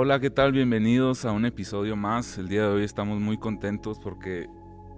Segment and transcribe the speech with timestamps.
[0.00, 0.52] Hola, ¿qué tal?
[0.52, 2.38] Bienvenidos a un episodio más.
[2.38, 4.46] El día de hoy estamos muy contentos porque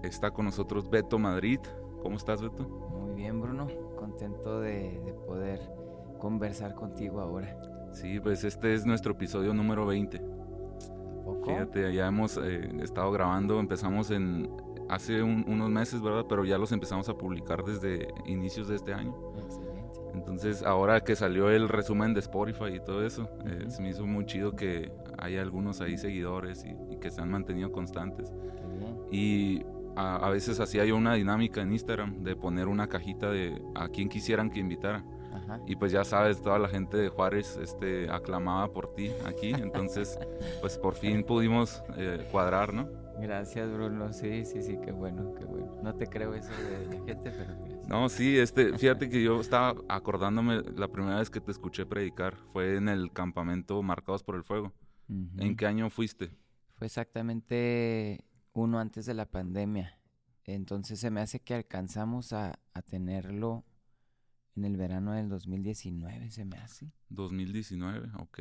[0.03, 1.59] está con nosotros Beto Madrid.
[2.03, 2.65] ¿Cómo estás, Beto?
[2.69, 3.67] Muy bien, Bruno.
[3.97, 5.59] Contento de, de poder
[6.19, 7.59] conversar contigo ahora.
[7.93, 10.21] Sí, pues este es nuestro episodio número 20.
[11.25, 11.45] ¿Poco?
[11.47, 14.51] Fíjate, ya hemos eh, estado grabando, empezamos en
[14.91, 16.27] hace un- unos meses, ¿verdad?
[16.29, 19.15] Pero ya los empezamos a publicar desde inicios de este año.
[19.39, 19.70] Excelente.
[20.15, 23.71] Entonces, ahora que salió el resumen de Spotify y todo eso, eh, Ujú.
[23.71, 27.31] se me hizo muy chido que haya algunos ahí seguidores y, y que se han
[27.31, 28.33] mantenido constantes.
[29.11, 29.65] Y
[29.97, 33.89] a, a veces hacía yo una dinámica en Instagram de poner una cajita de a
[33.89, 35.05] quien quisieran que invitara.
[35.33, 35.61] Ajá.
[35.67, 39.51] Y pues ya sabes, toda la gente de Juárez este, aclamaba por ti aquí.
[39.55, 40.19] Entonces,
[40.61, 42.89] pues por fin pudimos eh, cuadrar, ¿no?
[43.21, 44.13] Gracias, Bruno.
[44.13, 45.77] Sí, sí, sí, qué bueno, qué bueno.
[45.83, 47.80] No te creo eso de la gente, pero.
[47.91, 52.37] No, sí, este, fíjate que yo estaba acordándome la primera vez que te escuché predicar
[52.53, 54.73] fue en el campamento Marcados por el Fuego.
[55.09, 56.31] ¿En qué año fuiste?
[56.77, 59.99] Fue exactamente uno antes de la pandemia.
[60.45, 63.65] Entonces se me hace que alcanzamos a, a tenerlo
[64.55, 66.93] en el verano del 2019, se me hace.
[67.09, 68.39] 2019, ok.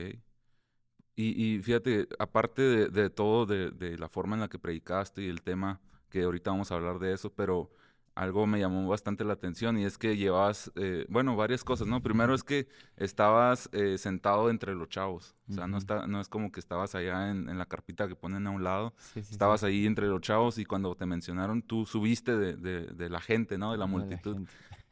[1.16, 5.24] Y, y fíjate, aparte de, de todo, de, de la forma en la que predicaste
[5.24, 7.72] y el tema, que ahorita vamos a hablar de eso, pero
[8.20, 12.02] algo me llamó bastante la atención y es que llevabas, eh, bueno, varias cosas, ¿no?
[12.02, 12.68] Primero es que
[12.98, 16.96] estabas eh, sentado entre los chavos, o sea, no, está, no es como que estabas
[16.96, 19.34] allá en, en la carpita que ponen a un lado, Sí, sí, sí.
[19.34, 23.22] estabas ahí entre los chavos y cuando te mencionaron, tú subiste de, de- de la
[23.22, 23.72] gente, ¿no?
[23.72, 24.38] De la De multitud.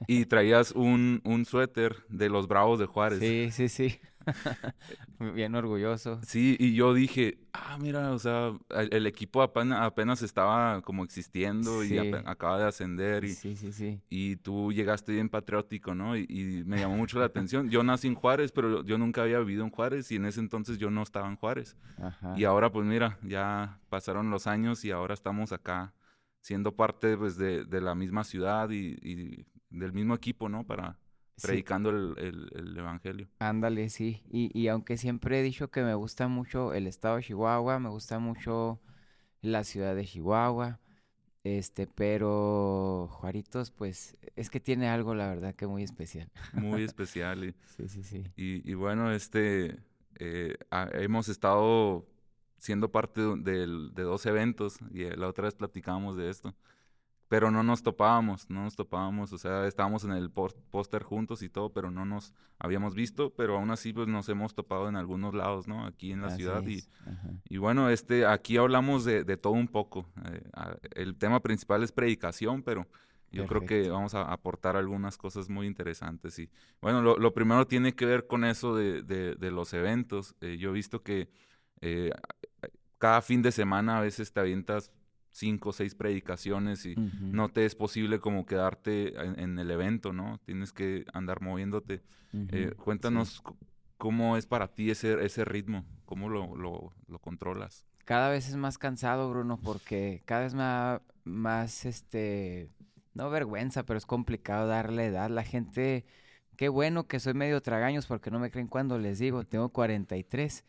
[0.07, 3.19] Y traías un, un suéter de los Bravos de Juárez.
[3.19, 3.99] Sí, sí, sí.
[5.33, 6.19] Bien orgulloso.
[6.23, 11.03] Sí, y yo dije, ah, mira, o sea, el, el equipo apenas, apenas estaba como
[11.03, 14.01] existiendo y acaba de ascender y, Sí, sí, sí.
[14.09, 16.15] y tú llegaste bien patriótico, ¿no?
[16.17, 17.69] Y, y me llamó mucho la atención.
[17.69, 20.77] Yo nací en Juárez, pero yo nunca había vivido en Juárez y en ese entonces
[20.77, 21.75] yo no estaba en Juárez.
[22.01, 22.33] Ajá.
[22.37, 25.93] Y ahora, pues mira, ya pasaron los años y ahora estamos acá
[26.41, 30.63] siendo parte pues, de, de la misma ciudad y, y del mismo equipo, ¿no?
[30.65, 30.97] Para
[31.37, 33.27] Sí, predicando el, el- el evangelio.
[33.39, 34.23] ándale, sí.
[34.31, 37.89] Y, y aunque siempre he dicho que me gusta mucho el estado de Chihuahua, me
[37.89, 38.79] gusta mucho
[39.41, 40.79] la ciudad de Chihuahua,
[41.43, 46.31] este, pero Juaritos, pues, es que tiene algo, la verdad, que muy especial.
[46.51, 47.43] Muy especial.
[47.45, 48.23] y- Sí, sí, sí.
[48.35, 49.79] Y, y bueno, este,
[50.19, 50.57] eh,
[50.93, 52.07] hemos estado
[52.57, 56.55] siendo parte de, del- de dos eventos y eh, la otra vez platicábamos de esto,
[57.27, 61.49] pero no nos topábamos, no nos topábamos, o sea, estábamos en el póster juntos y
[61.49, 65.33] todo, pero no nos habíamos visto, pero aún así pues nos hemos topado en algunos
[65.33, 65.85] lados, ¿no?
[65.85, 66.83] Aquí en la Así ciudad y,
[67.49, 70.05] y bueno, este, aquí hablamos de, de todo un poco.
[70.25, 70.41] eh,
[70.95, 72.87] el tema principal es predicación, pero
[73.31, 76.39] yo creo que vamos a aportar algunas cosas muy interesantes.
[76.39, 76.49] Y
[76.81, 80.33] bueno, lo, lo primero tiene que ver con eso de, de- de los eventos.
[80.41, 81.29] Eh, yo he visto que
[81.81, 82.11] eh,
[82.97, 84.91] cada fin de semana a veces te avientas
[85.37, 90.11] cinco o seis predicaciones y no te es posible como quedarte en, en el evento,
[90.11, 90.39] ¿no?
[90.45, 92.01] Tienes que andar moviéndote.
[92.33, 93.43] Eh, cuéntanos
[93.97, 97.85] cómo es para ti ese, ese ritmo, cómo lo, lo, lo controlas.
[98.03, 102.69] Cada vez es más cansado, Bruno, porque cada vez da más, este,
[103.13, 105.29] no vergüenza, pero es complicado darle edad.
[105.29, 106.05] La gente,
[106.55, 110.65] qué bueno que soy medio tragaños porque no me creen cuando les digo, tengo 43.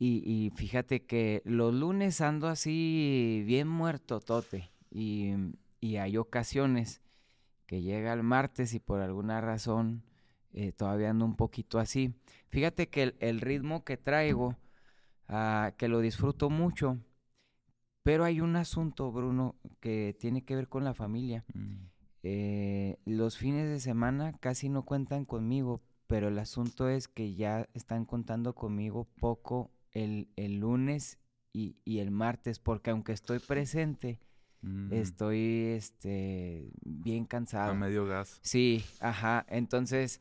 [0.00, 4.72] Y, y fíjate que los lunes ando así bien muerto, tote.
[4.90, 5.34] Y,
[5.80, 7.02] y hay ocasiones
[7.66, 10.02] que llega el martes y por alguna razón
[10.54, 12.14] eh, todavía ando un poquito así.
[12.50, 14.56] Fíjate que el, el ritmo que traigo,
[15.28, 16.98] ah, que lo disfruto mucho,
[18.02, 21.44] pero hay un asunto, Bruno, que tiene que ver con la familia.
[21.54, 21.90] Mm,
[22.22, 27.68] Eh, los fines de semana casi no cuentan conmigo, pero el asunto es que ya
[27.74, 31.18] están contando conmigo poco el, el lunes
[31.52, 34.20] y, y el martes, porque aunque estoy presente,
[34.62, 37.74] mm, estoy este, bien A cansado.
[37.74, 38.38] medio gas.
[38.42, 39.44] Sí, ajá.
[39.48, 40.20] Entonces,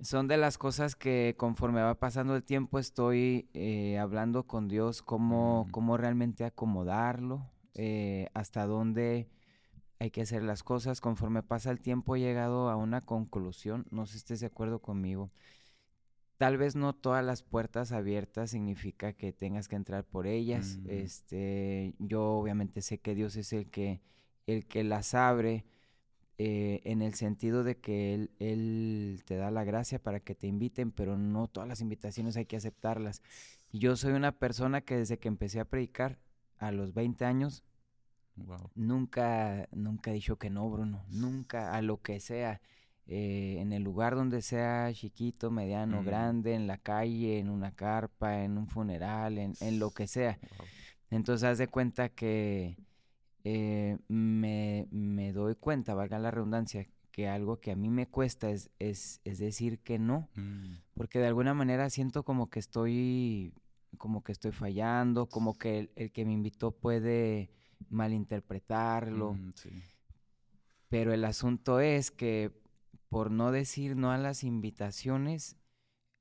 [0.00, 5.02] son de las cosas que conforme va pasando el tiempo estoy eh, hablando con Dios
[5.02, 5.70] cómo, Mm.
[5.70, 9.28] cómo realmente acomodarlo, eh, hasta dónde
[10.00, 11.00] hay que hacer las cosas.
[11.00, 14.80] Conforme pasa el tiempo he llegado a una conclusión, no sé si estés de acuerdo
[14.80, 15.30] conmigo.
[16.42, 20.80] Tal vez no todas las puertas abiertas significa que tengas que entrar por ellas.
[20.82, 20.90] Mm.
[20.90, 24.00] Este, yo obviamente sé que Dios es el que,
[24.48, 25.64] el que las abre
[26.38, 30.48] eh, en el sentido de que él, él te da la gracia para que te
[30.48, 33.22] inviten, pero no todas las invitaciones hay que aceptarlas.
[33.70, 36.18] Yo soy una persona que desde que empecé a predicar
[36.58, 37.62] a los 20 años,
[38.34, 38.68] Wow.
[38.74, 42.60] nunca, nunca he dicho que no, Bruno, nunca, a lo que sea.
[43.06, 46.04] Eh, en el lugar donde sea chiquito, mediano, Mm.
[46.04, 50.38] grande, en la calle, en una carpa, en un funeral, en, en lo que sea.
[50.58, 50.66] Wow.
[51.10, 52.78] Entonces, haz de cuenta que
[53.44, 58.50] eh, me, me doy cuenta, valga la redundancia, que algo que a mí me cuesta
[58.50, 63.52] es, es, es decir que no, Mm, porque de alguna manera siento como que estoy,
[63.98, 67.50] como que estoy fallando, como que el, el que me invitó puede
[67.90, 69.82] malinterpretarlo, mm, sí.
[70.88, 72.52] pero el asunto es que
[73.12, 75.56] por no decir no a las invitaciones,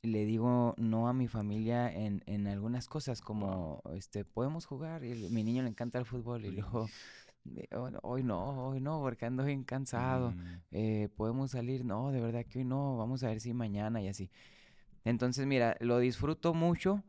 [0.04, 5.12] le digo no a mi familia en, en algunas cosas, como este podemos jugar, y
[5.12, 6.88] el- mi niño le encanta el fútbol, y luego
[7.74, 10.32] "Oh, hoy no, hoy no, porque ando bien cansado.
[10.32, 14.02] Mm, eh, podemos salir, no, de verdad que hoy no, vamos a ver si mañana
[14.02, 14.30] y así.
[15.06, 17.04] Entonces, mira, lo disfruto mucho.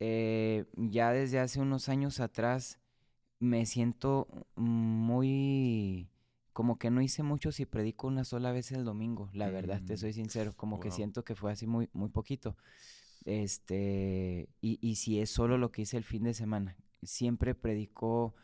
[0.00, 2.78] eh, ya desde hace unos años atrás
[3.40, 6.08] me siento muy
[6.52, 9.94] como que no hice mucho si predico una sola vez el domingo, la verdad, te
[9.94, 12.56] Mm, soy sincero, como que siento que fue así muy, muy poquito.
[13.24, 18.34] Este, y, y si es solo lo que hice el fin de semana, siempre predico,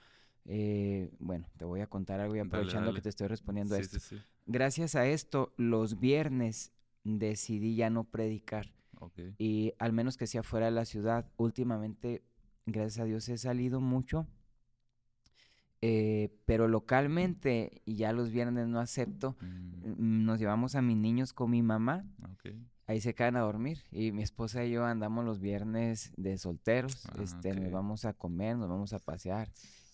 [0.45, 2.99] eh, bueno, te voy a contar algo y aprovechando dale.
[2.99, 3.99] que te estoy respondiendo a esto.
[3.99, 4.23] sí, sí.
[4.47, 6.73] Gracias a esto, los viernes
[7.05, 9.19] decidí ya no predicar Ok.
[9.39, 11.31] y al menos que sea fuera de la ciudad.
[11.37, 12.23] Últimamente,
[12.67, 14.27] gracias a Dios, he salido mucho,
[15.83, 20.97] eh, pero localmente, y ya los viernes no acepto, Mm, mm, nos llevamos a mis
[20.97, 22.05] niños con mi mamá,
[22.87, 27.07] ahí se quedan a dormir y mi esposa y yo andamos los viernes de solteros,
[27.07, 29.51] Ah, este, nos vamos a comer, nos vamos a pasear,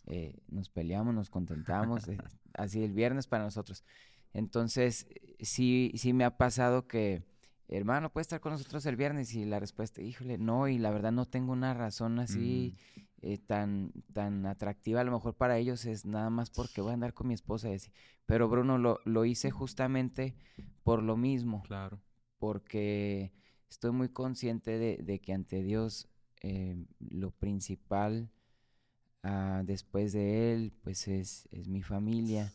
[0.06, 2.18] eh, nos peleamos, nos contentamos, eh,
[2.54, 3.84] así el viernes para nosotros.
[4.34, 5.06] Entonces,
[5.40, 7.22] sí, sí me ha pasado que,
[7.68, 9.34] hermano, ¿puede estar con nosotros el viernes?
[9.34, 12.76] Y la respuesta, híjole, no, y la verdad no tengo una razón así
[13.22, 15.00] eh, tan, tan atractiva.
[15.00, 17.70] A lo mejor para ellos es nada más porque voy a andar con mi esposa
[17.70, 17.92] y así.
[18.26, 20.34] Pero Bruno, lo, lo hice justamente
[20.84, 22.00] por lo mismo Claro.
[22.38, 23.32] porque
[23.70, 26.08] estoy muy consciente de, de que ante Dios
[26.42, 28.30] eh, lo principal
[29.22, 32.52] ah, después de Él, pues es, es mi familia.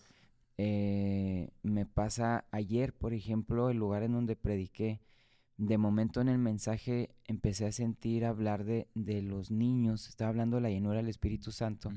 [0.58, 5.02] Eh, me pasa ayer, por ejemplo, el lugar en donde prediqué,
[5.57, 10.57] de momento en el mensaje empecé a sentir hablar de, de los niños, estaba hablando
[10.57, 11.92] de la llenura del Espíritu Santo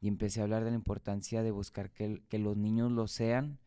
[0.00, 3.58] y empecé a hablar de la importancia de buscar que, que los niños lo sean.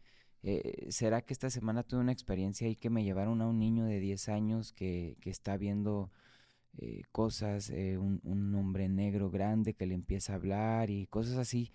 [0.43, 3.85] Eh, ¿Será que esta semana tuve una experiencia ahí que me llevaron a un niño
[3.85, 6.11] de 10 años que, que está viendo
[6.77, 11.37] eh, cosas, eh, un, un hombre negro grande que le empieza a hablar y cosas
[11.37, 11.71] así?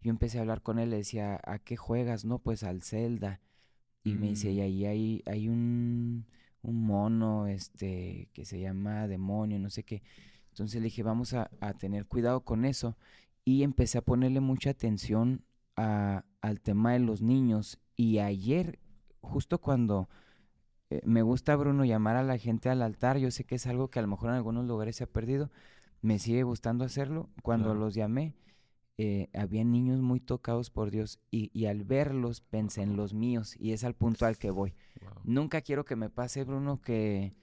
[0.00, 2.24] Yo empecé a hablar con él, le decía, ¿a qué juegas?
[2.24, 3.40] No, pues al Zelda.
[4.04, 4.62] Y me dice, y Mm.
[4.62, 6.26] ahí hay, hay un,
[6.68, 10.02] un mono este, que se llama demonio, no sé qué.
[10.50, 12.96] Entonces le dije, vamos a, a tener cuidado con eso.
[13.44, 15.42] Y empecé a ponerle mucha atención
[15.76, 17.78] a- al tema de los niños.
[17.96, 18.78] Y ayer,
[19.20, 20.08] justo cuando
[20.90, 23.88] eh, me gusta, Bruno, llamar a la gente al altar, yo sé que es algo
[23.88, 25.50] que a lo mejor en algunos lugares se ha perdido,
[26.02, 27.28] me sigue gustando hacerlo.
[27.42, 27.80] Cuando Claro.
[27.80, 28.34] los llamé,
[28.98, 33.56] eh, había niños muy tocados por Dios y, y al verlos pensé en los míos
[33.58, 34.74] y es al punto al que voy.
[35.00, 35.12] Wow.
[35.24, 37.34] Nunca quiero que me pase, Bruno, que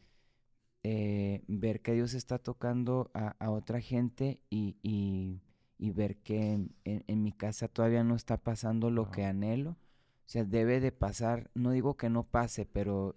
[0.84, 5.42] eh, ver que Dios está tocando a, a otra gente y, y-
[5.78, 6.54] y ver que
[6.86, 9.72] en, mi casa todavía no está pasando lo que anhelo.
[9.72, 13.16] O sea, debe de pasar, no digo que no pase, pero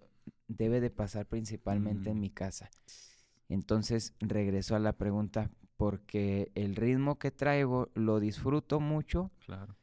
[0.48, 2.20] debe de pasar principalmente en Mm.
[2.20, 2.70] mi casa.
[3.48, 9.76] Entonces, regreso a la pregunta, porque el ritmo que traigo lo disfruto mucho, Claro.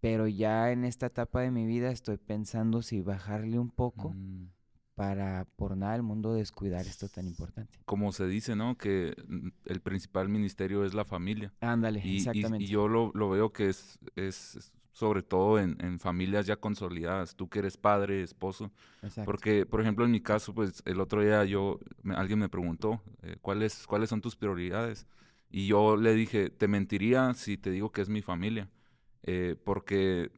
[0.00, 4.50] pero ya en esta etapa de mi vida estoy pensando si bajarle un poco Mm.
[4.94, 7.78] para por nada del mundo descuidar esto tan importante.
[7.86, 8.76] Como se dice, ¿no?
[8.76, 11.52] Que mm, el principal ministerio es la familia.
[11.60, 12.64] Ándale, Y, exactamente.
[12.64, 16.56] y yo lo, lo veo que es, es es sobre todo en, en familias ya
[16.56, 17.36] consolidadas.
[17.36, 18.72] Tú que eres padre, esposo.
[19.00, 19.22] exacto.
[19.30, 23.00] Porque, por ejemplo, en mi caso, pues el otro día yo, me- alguien me preguntó,
[23.22, 25.06] eh, ¿cuáles, ¿cuáles son tus prioridades?
[25.50, 28.68] Y yo le dije, te mentiría si te digo que es mi familia.
[29.24, 30.30] eh, porque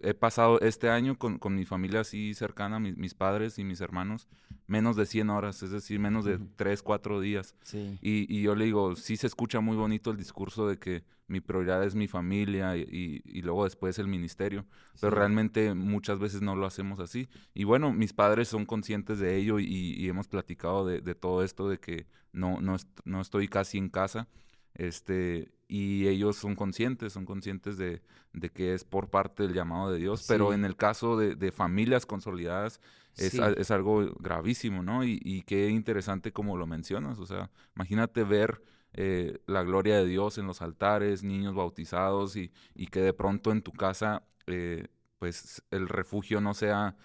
[0.00, 3.80] he pasado este año con, con mi familia así cercana, mis, mis padres y mis
[3.80, 4.28] hermanos,
[4.66, 6.48] menos de 100 horas, es decir, menos de Ujú.
[6.56, 7.54] 3, 4 días.
[7.62, 11.04] Sí, Y, y yo le digo, sí se escucha muy bonito el discurso de que
[11.30, 14.66] mi prioridad es mi familia y, y- y luego después el ministerio,
[15.00, 17.28] pero realmente muchas veces no lo hacemos así.
[17.54, 21.42] Y bueno, mis padres son conscientes de ello y, y hemos platicado de, de todo
[21.44, 24.28] esto, de que no, no, est- no estoy casi en casa.
[24.74, 29.90] Este, y ellos son conscientes, son conscientes de, de que es por parte del llamado
[29.92, 32.80] de Dios, pero en el caso de, de familias consolidadas
[33.16, 35.04] es, sí, a- es algo gravísimo, ¿no?
[35.04, 38.62] Y, y qué interesante como lo mencionas, o sea, imagínate ver
[38.94, 43.52] eh, la gloria de Dios en los altares, niños bautizados y, y que de pronto
[43.52, 46.96] en tu casa, eh, pues el refugio no sea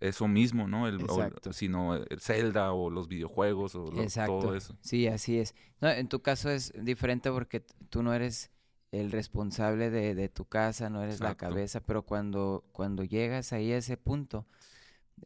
[0.00, 0.86] eso mismo, ¿no?
[0.88, 1.52] El, Exacto.
[1.52, 4.76] sino el Zelda o los videojuegos o lo- todo eso.
[4.80, 5.54] Sí, así es.
[5.80, 8.50] No, en tu caso es diferente porque tú no eres
[8.92, 13.72] el responsable de, de tu casa, no eres la cabeza, pero cuando, cuando llegas ahí
[13.72, 14.46] a ese punto,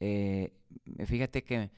[0.00, 0.52] eh,
[1.06, 1.70] fíjate que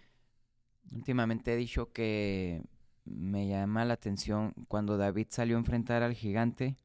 [0.92, 2.62] últimamente he dicho que
[3.04, 6.76] me llama la atención cuando David salió a enfrentar al gigante,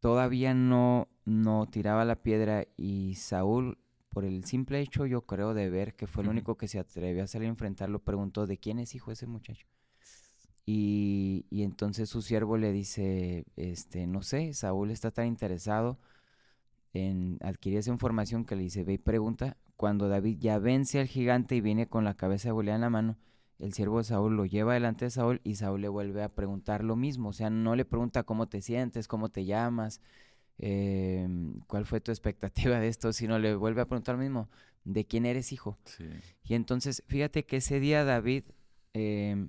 [0.00, 5.70] todavía no, no tiraba la piedra y Saúl, por el simple hecho, yo creo, de
[5.70, 8.78] ver que fue el único que se atrevió a salir a enfrentarlo, preguntó, ¿de quién
[8.78, 9.66] es hijo ese muchacho?
[10.66, 15.98] Y, y entonces su siervo le dice, este, no sé, Saúl está tan interesado
[16.92, 19.56] en adquirir esa información que le dice, ve y pregunta.
[19.76, 22.90] Cuando David ya vence al gigante y viene con la cabeza de Goliat en la
[22.90, 23.16] mano,
[23.60, 26.82] el siervo de Saúl lo lleva delante de Saúl y Saúl le vuelve a preguntar
[26.82, 27.28] lo mismo.
[27.28, 30.00] O sea, no le pregunta cómo te sientes, cómo te llamas,
[30.58, 31.28] eh,
[31.66, 34.48] cuál fue tu expectativa de esto, sino le vuelve a preguntar lo mismo,
[34.84, 35.78] ¿de quién eres hijo?
[35.84, 36.04] Sí.
[36.44, 38.44] Y entonces, fíjate que ese día David
[38.94, 39.46] eh,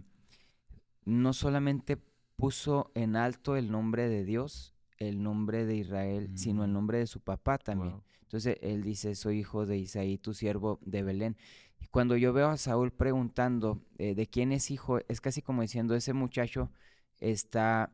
[1.05, 1.97] no solamente
[2.35, 6.73] puso en alto el nombre de Dios, el nombre de Israel, sino el Mm.
[6.73, 7.91] nombre de su papá también.
[7.93, 8.03] Wow.
[8.23, 11.37] Entonces él dice, soy hijo de Isaí, tu siervo de Belén.
[11.81, 15.63] Y cuando yo veo a Saúl preguntando eh, de quién es hijo, es casi como
[15.63, 16.71] diciendo, ese muchacho
[17.19, 17.91] está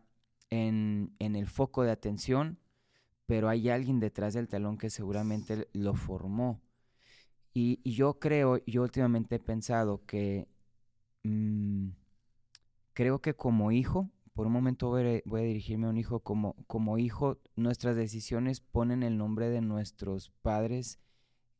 [0.49, 2.59] en, en el foco de atención,
[3.25, 6.61] pero hay alguien detrás del talón que seguramente lo formó.
[7.59, 10.47] Y, yo creo, yo últimamente he pensado que
[11.23, 11.89] mm,
[12.93, 16.19] creo que como hijo, por un momento voy a, voy a dirigirme a un hijo,
[16.19, 20.99] como, como hijo, nuestras decisiones ponen el nombre de nuestros padres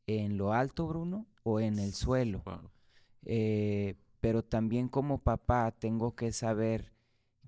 [0.08, 2.42] en lo alto, Bruno, o en el suelo.
[2.44, 2.70] Wow.
[3.24, 6.92] Eh, pero también como papá tengo que saber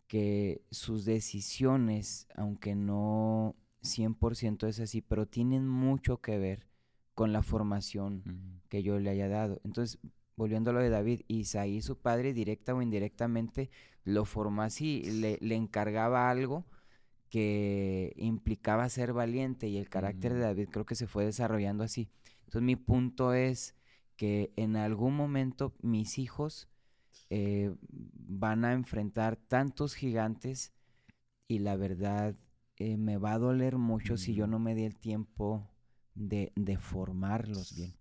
[0.07, 6.67] que sus decisiones, aunque no 100% es así, pero tienen mucho que ver
[7.14, 8.61] con la formación Mm.
[8.69, 9.61] que yo le haya dado.
[9.64, 9.99] Entonces,
[10.37, 13.71] volviendo a lo de David, Isaí, su padre, directa o indirectamente,
[14.05, 16.67] lo formó así, le, le encargaba algo
[17.31, 20.43] que implicaba ser valiente y el carácter de Mm.
[20.43, 22.09] David creo que se fue desarrollando así.
[22.50, 23.76] Entonces, mi punto es
[24.16, 26.69] que en algún momento mis hijos
[27.30, 30.73] eh, van a enfrentar tantos gigantes
[31.47, 32.35] y la verdad
[32.76, 35.71] eh, me va a doler mucho si yo no me di el tiempo
[36.16, 37.95] de, de formarlos bien.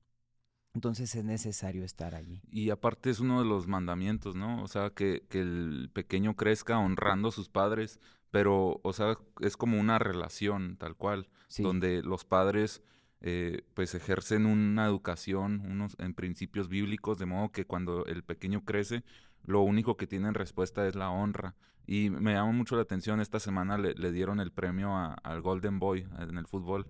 [0.74, 2.42] Entonces es necesario estar allí.
[2.50, 4.64] Y aparte es uno de los mandamientos, ¿no?
[4.64, 8.00] O sea, que, que el pequeño crezca honrando a sus padres,
[8.32, 12.82] pero, o sea, es como una relación tal cual, Sí, donde los padres
[13.22, 18.64] eh, pues ejercen una educación, unos en principios bíblicos, de modo que cuando el pequeño
[18.66, 19.04] crece,
[19.46, 21.56] lo único que tiene en respuesta es la honra.
[21.88, 26.08] Y me llama mucho la atención, esta semana le, dieron el premio al Golden Boy
[26.20, 26.88] en el fútbol,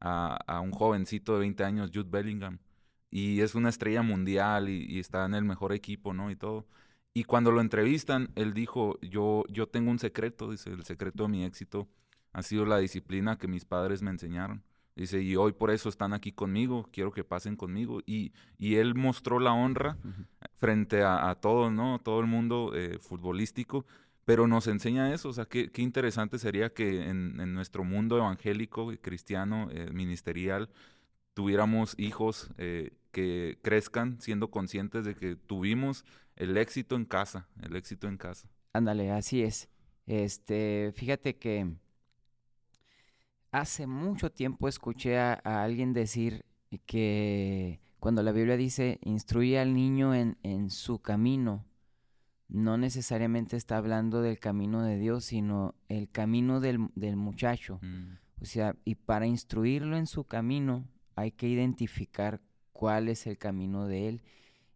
[0.00, 2.58] a, a un jovencito de 20 años, Jude Bellingham
[3.10, 6.30] y es una estrella mundial y, y está en el mejor equipo, ¿no?
[6.30, 6.66] Y todo.
[7.14, 11.30] Y cuando lo entrevistan, él dijo, yo, yo tengo un secreto, dice, el secreto de
[11.30, 11.88] mi éxito
[12.32, 14.62] ha sido la disciplina que mis padres me enseñaron.
[14.98, 18.00] Dice, y hoy por eso están aquí conmigo, quiero que pasen conmigo.
[18.04, 19.96] Y, y él mostró la honra
[20.56, 22.00] frente a, a todo, ¿no?
[22.00, 23.86] Todo el mundo eh, futbolístico,
[24.24, 28.18] pero nos enseña eso, o sea, qué, qué interesante sería que en, en nuestro mundo
[28.18, 30.68] evangélico, cristiano, eh, ministerial,
[31.32, 36.04] tuviéramos hijos eh, que crezcan siendo conscientes de que tuvimos
[36.36, 38.50] el éxito en casa, el éxito en casa.
[38.72, 39.68] Ándale, así es.
[40.06, 41.70] Este, fíjate que
[43.50, 46.44] hace mucho tiempo escuché a, a alguien decir
[46.86, 51.64] que cuando la Biblia dice instruye al niño en, en su camino,
[52.48, 57.78] no necesariamente está hablando del camino de Dios, sino el camino del, del muchacho.
[57.82, 62.40] Mm, O sea, y para instruirlo en su camino hay que identificar
[62.72, 64.22] cuál es el camino de él.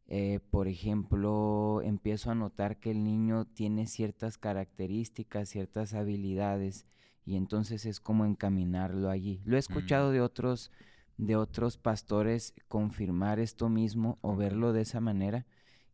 [0.08, 6.84] Eh, por ejemplo, empiezo a notar que el niño tiene ciertas características, ciertas habilidades,
[7.24, 9.40] y entonces es como encaminarlo allí.
[9.44, 10.70] Lo he escuchado de otros,
[11.18, 15.46] de otros pastores confirmar esto mismo o verlo de esa manera.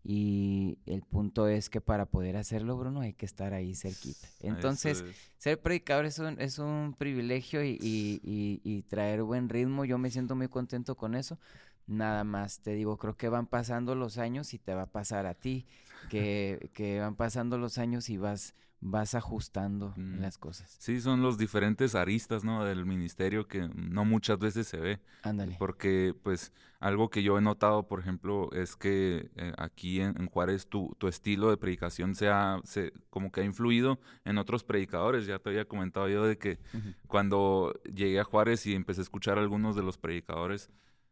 [0.04, 4.28] Y el punto es que para poder hacerlo, Bruno, hay que estar ahí cerquita.
[4.40, 5.16] Entonces, es.
[5.37, 9.85] ser predicador es un, es un privilegio y, y- y- y traer buen ritmo.
[9.85, 11.38] Yo me siento muy contento con eso.
[11.87, 15.26] Nada más te digo, creo que van pasando los años y te va a pasar
[15.26, 15.66] a ti,
[16.08, 20.20] que, que van pasando los años y vas, vas ajustando Mm.
[20.20, 20.76] las cosas.
[20.78, 22.64] Sí, son los diferentes aristas, ¿no?
[22.64, 25.00] Del ministerio que no muchas veces se ve.
[25.23, 25.56] Ándale.
[25.58, 30.26] Porque, pues, algo que yo he notado, por ejemplo, es que eh, aquí en, en
[30.28, 34.62] Juárez tu, tu estilo de predicación se ha, se, como que ha influido en otros
[34.62, 35.26] predicadores.
[35.26, 36.61] Ya te había comentado yo de que
[37.08, 40.70] cuando llegué a Juárez y empecé a escuchar a algunos de los predicadores,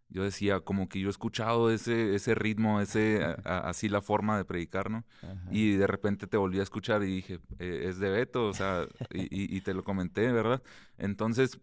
[0.08, 4.44] yo decía, como que yo he escuchado ese, ese ritmo, ese, así la forma de
[4.44, 5.04] predicar, ¿no?
[5.50, 8.86] Y de repente te volví a escuchar y dije, eh, es de Beto, o sea,
[9.10, 10.62] y, te lo comenté, ¿verdad?
[10.96, 11.58] Entonces,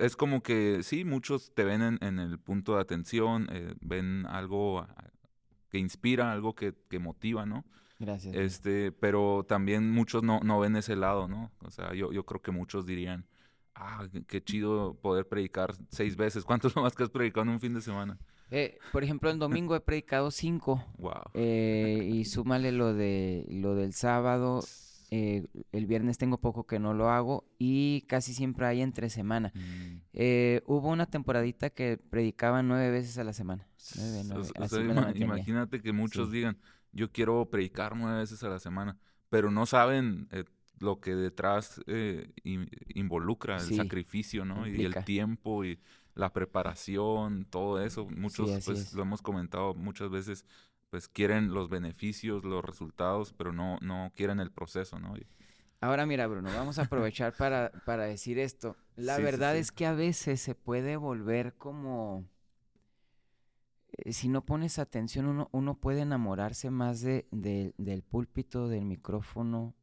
[0.00, 4.86] es como que sí, muchos te ven en, el punto de atención, eh, ven algo
[5.70, 7.64] que inspira, algo que, que motiva, ¿no?
[8.00, 8.34] Gracias.
[8.34, 11.50] Este, pero también muchos no, no ven ese lado, ¿no?
[11.60, 13.26] O sea, yo, yo creo que muchos dirían,
[13.78, 16.44] ah, qué chido poder predicar seis veces.
[16.44, 18.18] ¿Cuánto es lo más que has predicado en un fin de semana?
[18.50, 20.84] Eh, por ejemplo, el domingo he predicado cinco.
[20.98, 21.22] Wow.
[21.34, 24.60] Eh, y súmale lo de lo del sábado.
[25.10, 29.52] Eh, el viernes tengo poco que no lo hago y casi siempre hay entre semana.
[29.54, 30.60] Mm.
[30.66, 33.66] hubo una temporadita que predicaba nueve veces a la semana.
[35.14, 36.58] imagínate que muchos digan,
[36.92, 38.98] yo quiero predicar nueve veces a la semana,
[39.30, 40.28] pero no saben
[40.80, 42.32] lo que detrás eh,
[42.94, 44.66] involucra, el sacrificio, ¿no?
[44.66, 45.80] Y el tiempo y
[46.14, 48.06] la preparación, todo eso.
[48.06, 50.44] Muchos, pues, lo hemos comentado muchas veces,
[50.90, 55.14] pues quieren los beneficios, los resultados, pero no, no quieren el proceso, ¿no?
[55.80, 58.76] Ahora mira, Bruno, vamos a aprovechar para, para decir esto.
[58.96, 62.24] La verdad es que a veces se puede volver como...
[63.92, 69.76] Eh, si no pones atención, uno, uno puede enamorarse más de, del púlpito, del micrófono,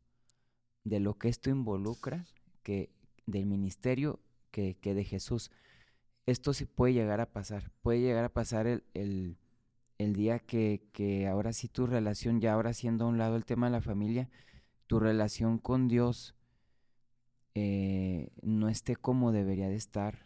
[0.86, 2.26] de lo que esto involucra,
[2.64, 2.90] que
[3.26, 5.52] del ministerio que, que de Jesús.
[6.26, 11.28] Esto sí puede llegar a pasar, puede llegar a pasar el, el, día que, que,
[11.28, 14.30] ahora sí tu relación, ya ahora siendo a un lado el tema de la familia,
[14.88, 16.36] tu relación con Dios
[17.56, 20.20] eh, no esté como debería de estar.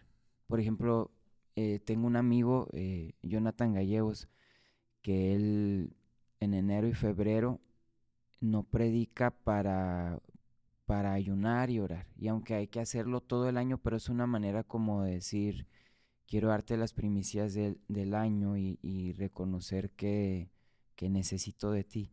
[0.47, 1.11] Por ejemplo,
[1.55, 4.29] eh, tengo un amigo, eh, Jonathan Gallegos,
[5.01, 5.93] que él
[6.39, 7.59] en enero y febrero
[8.39, 10.21] no predica para
[10.89, 12.07] para ayunar y orar.
[12.17, 15.67] Y aunque hay que hacerlo todo el año, pero es una manera como de decir,
[16.27, 20.49] quiero darte las primicias del, del año y, reconocer que,
[20.95, 22.11] que, necesito de ti.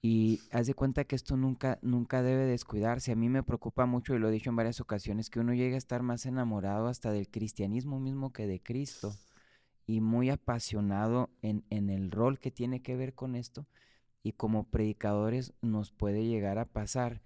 [0.00, 3.10] Y haz de cuenta que esto nunca, nunca debe descuidarse.
[3.10, 5.74] A mí me preocupa mucho, y lo he dicho en varias ocasiones, que uno llegue
[5.74, 9.16] a estar más enamorado hasta del cristianismo mismo que de Cristo.
[9.84, 13.66] Y muy apasionado en, en el rol que tiene que ver con esto.
[14.22, 17.20] Y como predicadores nos puede llegar a pasar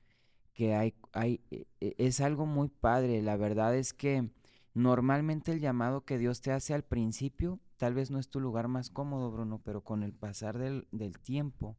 [0.54, 3.22] que hay, hay, e, e, es algo muy padre.
[3.22, 4.30] La verdad es que
[4.74, 8.68] normalmente el llamado que Dios te hace al principio, tal vez no es tu lugar
[8.68, 11.76] más cómodo, Bruno, pero con el pasar del, del tiempo,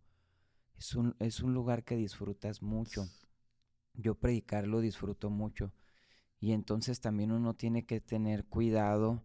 [0.78, 3.08] es un, es un lugar que disfrutas mucho.
[3.94, 5.72] Yo predicar lo disfruto mucho.
[6.40, 9.24] Y entonces también uno tiene que tener cuidado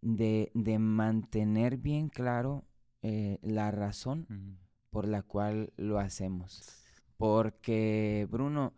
[0.00, 2.64] de, de mantener bien claro
[3.02, 4.58] eh, la razón
[4.90, 6.62] por la cual lo hacemos.
[7.16, 8.74] Porque, Bruno,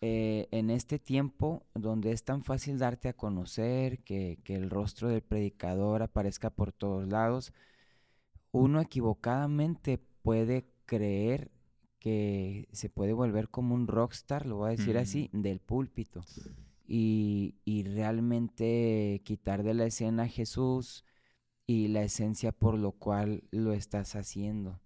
[0.00, 5.22] eh, en este tiempo donde es tan fácil darte a conocer, que, el rostro del
[5.22, 7.52] predicador aparezca por todos lados,
[8.52, 11.50] uno equivocadamente puede creer
[11.98, 16.20] que se puede volver como un rockstar, lo voy a decir así, del púlpito.
[16.86, 21.04] Y, realmente quitar de la escena a Jesús
[21.66, 24.80] y la esencia por lo cual lo estás haciendo.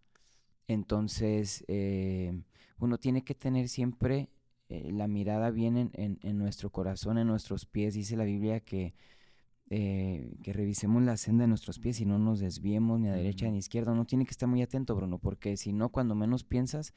[0.68, 2.42] Entonces, eh,
[2.78, 4.30] uno tiene que tener siempre
[4.72, 7.92] eh, la mirada viene en, nuestro corazón, en nuestros pies.
[7.92, 8.94] Dice la Biblia que,
[9.68, 13.46] eh, que revisemos la senda de nuestros pies y no nos desviemos ni a derecha
[13.50, 13.92] ni a izquierda.
[13.92, 16.94] Uno tiene que estar muy atento, Bruno, porque si no, cuando menos piensas,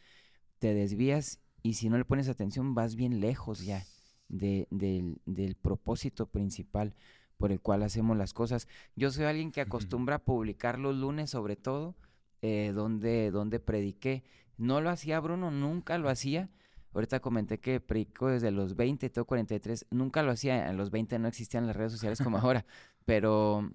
[0.59, 3.83] te desvías y si no le pones atención, vas bien lejos ya
[4.29, 6.95] del, del propósito principal
[7.37, 8.69] por el cual hacemos las cosas.
[8.95, 11.95] Yo soy alguien que acostumbra a publicar los lunes, sobre todo,
[12.41, 14.23] eh, donde, donde prediqué.
[14.57, 16.49] No lo hacía Bruno, nunca lo hacía,
[16.95, 19.87] Ahorita comenté que predico desde los 20, tengo 43.
[19.91, 22.65] Nunca lo hacía, en los 20 no existían las redes sociales como ahora,
[23.05, 23.69] pero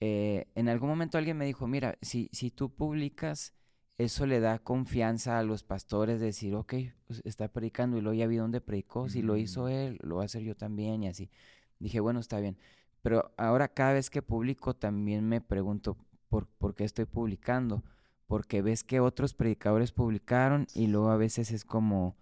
[0.00, 3.52] eh, en algún momento alguien me dijo, mira, si, si tú publicas,
[3.98, 6.74] eso le da confianza a los pastores de decir, ok,
[7.06, 9.68] pues está predicando y luego ya vi dónde predicó, si lo hizo mm.
[9.68, 11.30] él, lo voy a hacer yo también y así.
[11.78, 12.56] Dije, bueno, está bien.
[13.02, 15.98] Pero ahora cada vez que publico también me pregunto
[16.30, 17.84] por, por qué estoy publicando,
[18.26, 22.16] porque ves que otros predicadores publicaron y luego a veces es como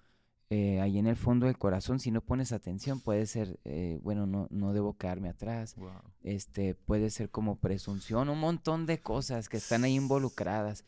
[0.53, 4.27] eh, ahí en el fondo del corazón, si no pones atención, puede ser, eh, bueno,
[4.27, 5.77] no, no debo quedarme atrás,
[6.25, 10.85] este, puede ser como presunción, un montón de cosas que están ahí involucradas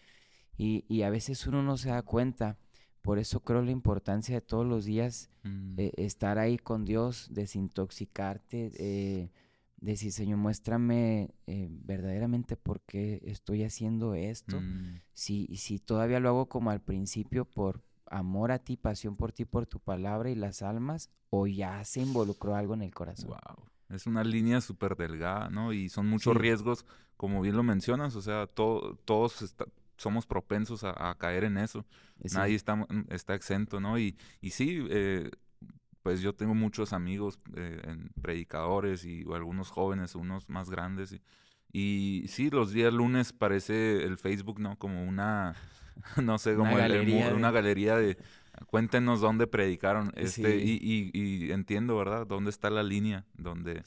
[0.59, 2.59] y, y, a veces uno no se da cuenta.
[3.03, 5.79] Por eso creo la importancia de todos los días mm.
[5.79, 9.31] eh, estar ahí con Dios, desintoxicarte,
[9.81, 14.61] decir, Señor, muéstrame verdaderamente por qué estoy haciendo esto.
[14.61, 15.03] Mm.
[15.13, 17.81] Si, si todavía lo hago como al principio por,
[18.13, 22.01] amor a ti, pasión por ti, por tu palabra y las almas, o ya se
[22.01, 23.31] involucró algo en el corazón.
[23.31, 23.67] Wow.
[23.89, 25.73] Es una línea súper delgada, ¿no?
[25.73, 29.55] Y son muchos riesgos, como bien lo mencionas, o sea, todos
[29.97, 31.85] somos propensos a, caer en eso.
[32.33, 33.99] Nadie está, mm, está exento, ¿no?
[33.99, 35.31] Y, y sí, eh,
[36.03, 37.81] pues yo tengo muchos amigos eh,
[38.21, 41.13] predicadores y algunos jóvenes, unos más grandes.
[41.13, 41.21] Y,
[41.73, 44.79] y sí, los días lunes parece el Facebook, ¿no?
[44.79, 45.55] Como una,
[46.23, 48.17] no sé, como una, galería, una galería de
[48.67, 50.13] cuéntenos dónde predicaron.
[50.15, 52.27] Este, y, y, entiendo, ¿verdad?
[52.27, 53.25] ¿Dónde está la línea?
[53.35, 53.83] Donde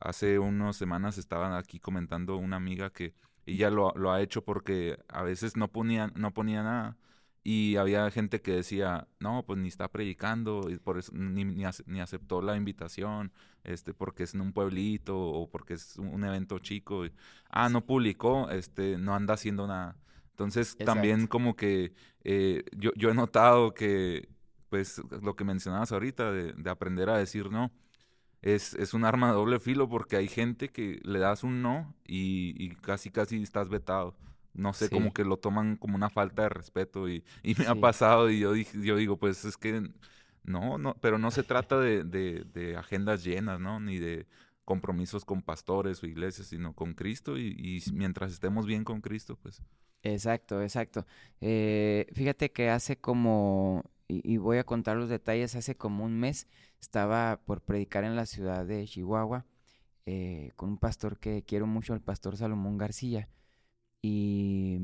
[0.00, 3.14] hace unas semanas estaban aquí comentando una amiga que
[3.46, 6.96] ella lo, lo ha hecho porque a veces no ponía, no ponía nada
[7.42, 12.00] y había gente que decía, no, pues ni está predicando, y por eso ni, ni,
[12.00, 13.32] aceptó la invitación,
[13.64, 17.04] este, porque es en un pueblito o porque es un evento chico.
[17.48, 19.96] ah, no publicó, este, no anda haciendo nada.
[20.40, 21.92] Entonces también como que
[22.24, 24.30] eh, yo, yo he notado que,
[24.70, 27.70] pues, lo que mencionabas ahorita, de, de aprender a decir no,
[28.40, 31.94] es, es, un arma de doble filo porque hay gente que le das un no
[32.06, 34.16] y, y casi, casi estás vetado.
[34.54, 37.74] No sé, como que lo toman como una falta de respeto y, y me ha
[37.74, 39.90] pasado y yo, yo digo, pues es que
[40.42, 43.78] no, no, pero no se trata de, de, de, agendas llenas, ¿no?
[43.78, 44.26] Ni de
[44.64, 49.62] compromisos con pastores o iglesias, sino con Cristo y, mientras estemos bien con Cristo, pues.
[50.02, 51.06] Exacto, exacto.
[51.40, 56.46] Eh, fíjate que hace como, y, voy a contar los detalles, hace como un mes
[56.80, 59.46] estaba por predicar en la ciudad de Chihuahua
[60.06, 63.28] eh, con un pastor que quiero mucho, el pastor Salomón García
[64.02, 64.76] y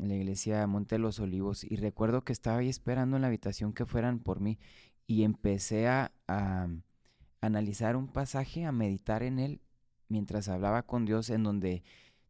[0.00, 3.28] en la iglesia Monte de los Olivos y recuerdo que estaba ahí esperando en la
[3.28, 4.58] habitación que fueran por mí
[5.06, 6.12] y empecé a,
[7.40, 9.60] analizar un pasaje, a meditar en él
[10.08, 11.82] mientras hablaba con Dios en donde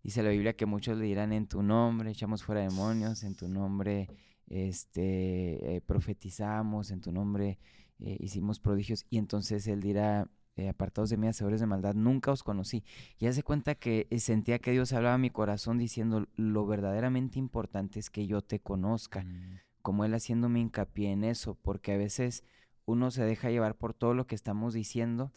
[0.02, 3.48] dice la Biblia que muchos le dirán en tu nombre echamos fuera demonios, en tu
[3.48, 4.08] nombre
[4.46, 7.58] este, eh, profetizamos, en tu nombre
[7.98, 12.32] eh, hicimos prodigios y entonces él dirá eh, apartados de mí, hacedores de maldad, nunca
[12.32, 12.84] os conocí.
[13.18, 17.98] Y hace cuenta que sentía que Dios hablaba a mi corazón diciendo, lo verdaderamente importante
[17.98, 19.60] es que yo te conozca, mm.
[19.80, 22.44] como Él haciéndome hincapié en eso, porque a veces
[22.86, 25.32] uno se deja llevar por todo lo que estamos diciendo,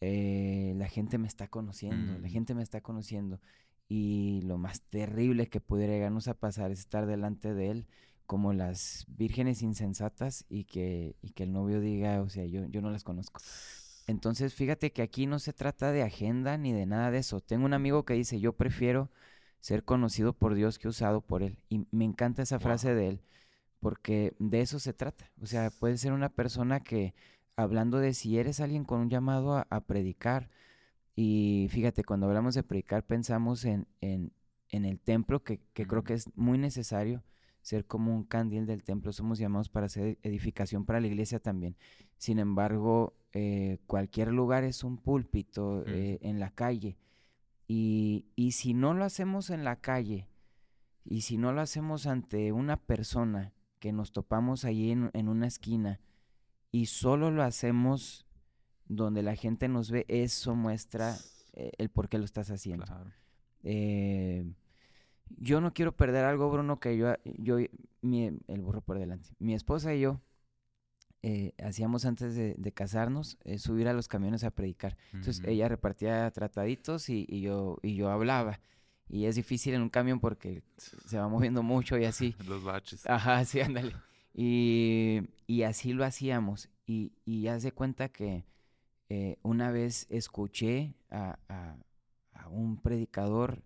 [0.00, 2.30] eh, la gente me está conociendo, la mm.
[2.30, 3.40] gente me está conociendo.
[3.88, 7.86] Y lo más terrible que pudiera llegarnos a pasar es estar delante de Él
[8.26, 12.80] como las vírgenes insensatas y que, y que el novio diga, o sea, yo, yo
[12.80, 13.40] no las conozco.
[14.06, 17.40] Entonces, fíjate que aquí no se trata de agenda ni de nada de eso.
[17.40, 19.10] Tengo un amigo que dice, yo prefiero
[19.60, 21.58] ser conocido por Dios que usado por Él.
[21.68, 23.20] Y me encanta esa frase de él,
[23.82, 25.28] porque de eso se trata.
[25.42, 27.14] O sea, puede ser una persona que,
[27.56, 30.48] hablando de si eres alguien con un llamado a, predicar,
[31.16, 34.32] y fíjate, cuando hablamos de predicar pensamos en, en,
[34.68, 37.24] en el templo, que, que creo que es muy necesario
[37.60, 39.12] ser como un candil del templo.
[39.12, 41.76] Somos llamados para hacer edificación para la iglesia también.
[42.18, 46.98] Sin embargo, eh, cualquier lugar es un púlpito eh, en la calle.
[47.66, 50.28] Y, y, si no lo hacemos en la calle,
[51.04, 55.48] y si no lo hacemos ante una persona que nos topamos allí en, en una
[55.48, 55.98] esquina,
[56.70, 58.24] y solo lo hacemos
[58.86, 61.16] donde la gente nos ve, eso muestra
[61.54, 62.86] eh, el por qué lo estás haciendo.
[65.36, 67.56] yo no quiero perder algo, Bruno, que yo, yo
[68.02, 69.30] mi, el burro por delante.
[69.40, 70.20] Mi esposa y yo
[71.22, 74.96] eh, hacíamos antes de, casarnos, eh, subir a los camiones a predicar.
[75.12, 78.60] Entonces ella repartía trataditos y, yo, y yo hablaba.
[79.12, 82.34] Y es difícil en un camión porque se va moviendo mucho y así.
[82.48, 83.06] Los baches.
[83.06, 83.94] Ajá, sí, ándale.
[84.34, 86.68] Y, y así lo hacíamos.
[86.86, 88.44] Y, y haz de cuenta que
[89.08, 91.38] eh, una vez escuché a,
[92.32, 93.62] a un predicador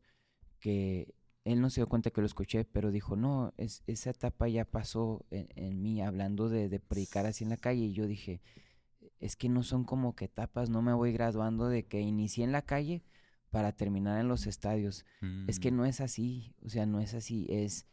[0.60, 1.14] que
[1.46, 4.64] él no se dio cuenta que lo escuché, pero dijo, no, es, esa etapa ya
[4.64, 7.84] pasó en, mí, hablando de, predicar así en la calle.
[7.84, 8.40] Y yo dije,
[9.20, 12.50] es que no son como que etapas, no me voy graduando de que inicié en
[12.50, 13.04] la calle
[13.50, 15.04] para terminar en los estadios.
[15.46, 15.76] Es que mm.
[15.76, 17.86] no es así, o sea, no es así, es,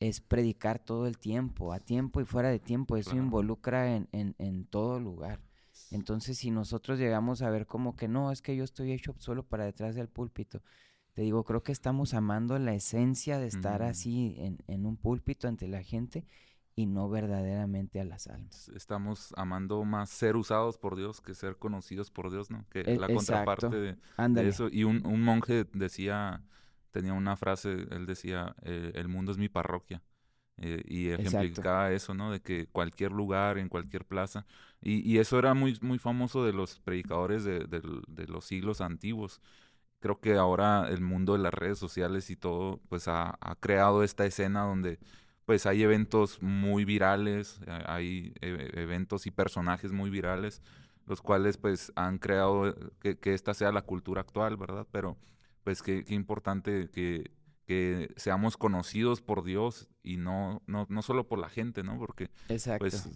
[0.00, 2.96] es predicar todo el tiempo, a tiempo y fuera de tiempo.
[2.96, 5.40] Eso involucra en, en, en todo lugar.
[5.90, 9.44] Entonces, si nosotros llegamos a ver como que no, es que yo estoy hecho solo
[9.44, 10.62] para detrás del púlpito,
[11.14, 13.84] te digo, creo que estamos amando la esencia de estar mm.
[13.84, 16.24] así en, en, un púlpito ante la gente
[16.76, 18.68] y no verdaderamente a las almas.
[18.70, 22.64] Estamos amando más ser usados por Dios que ser conocidos por Dios, ¿no?
[22.70, 23.96] Que e, la contraparte de,
[24.48, 24.68] eso.
[24.70, 26.42] Y un, un, monje decía,
[26.90, 30.02] tenía una frase, él decía, eh, el mundo es mi parroquia.
[30.56, 32.30] Eh, y ejemplificaba eso, ¿no?
[32.30, 34.46] De que cualquier lugar, en cualquier plaza.
[34.80, 39.40] Y, y eso era muy, muy famoso de los predicadores de, de los siglos antiguos
[40.04, 44.26] creo que ahora el mundo de las redes sociales y todo, pues ha, creado esta
[44.26, 44.98] escena donde
[45.44, 50.62] pues hay eventos muy virales, eh, hay eh, eventos y personajes muy virales,
[51.06, 54.86] los cuales pues han creado eh, que, que esta sea la cultura actual, ¿verdad?
[54.90, 55.18] Pero
[55.62, 57.30] pues qué, qué importante que,
[57.66, 61.98] que seamos conocidos por Dios y no, no, no solo por la gente, ¿no?
[61.98, 62.80] Porque Exacto.
[62.80, 63.08] pues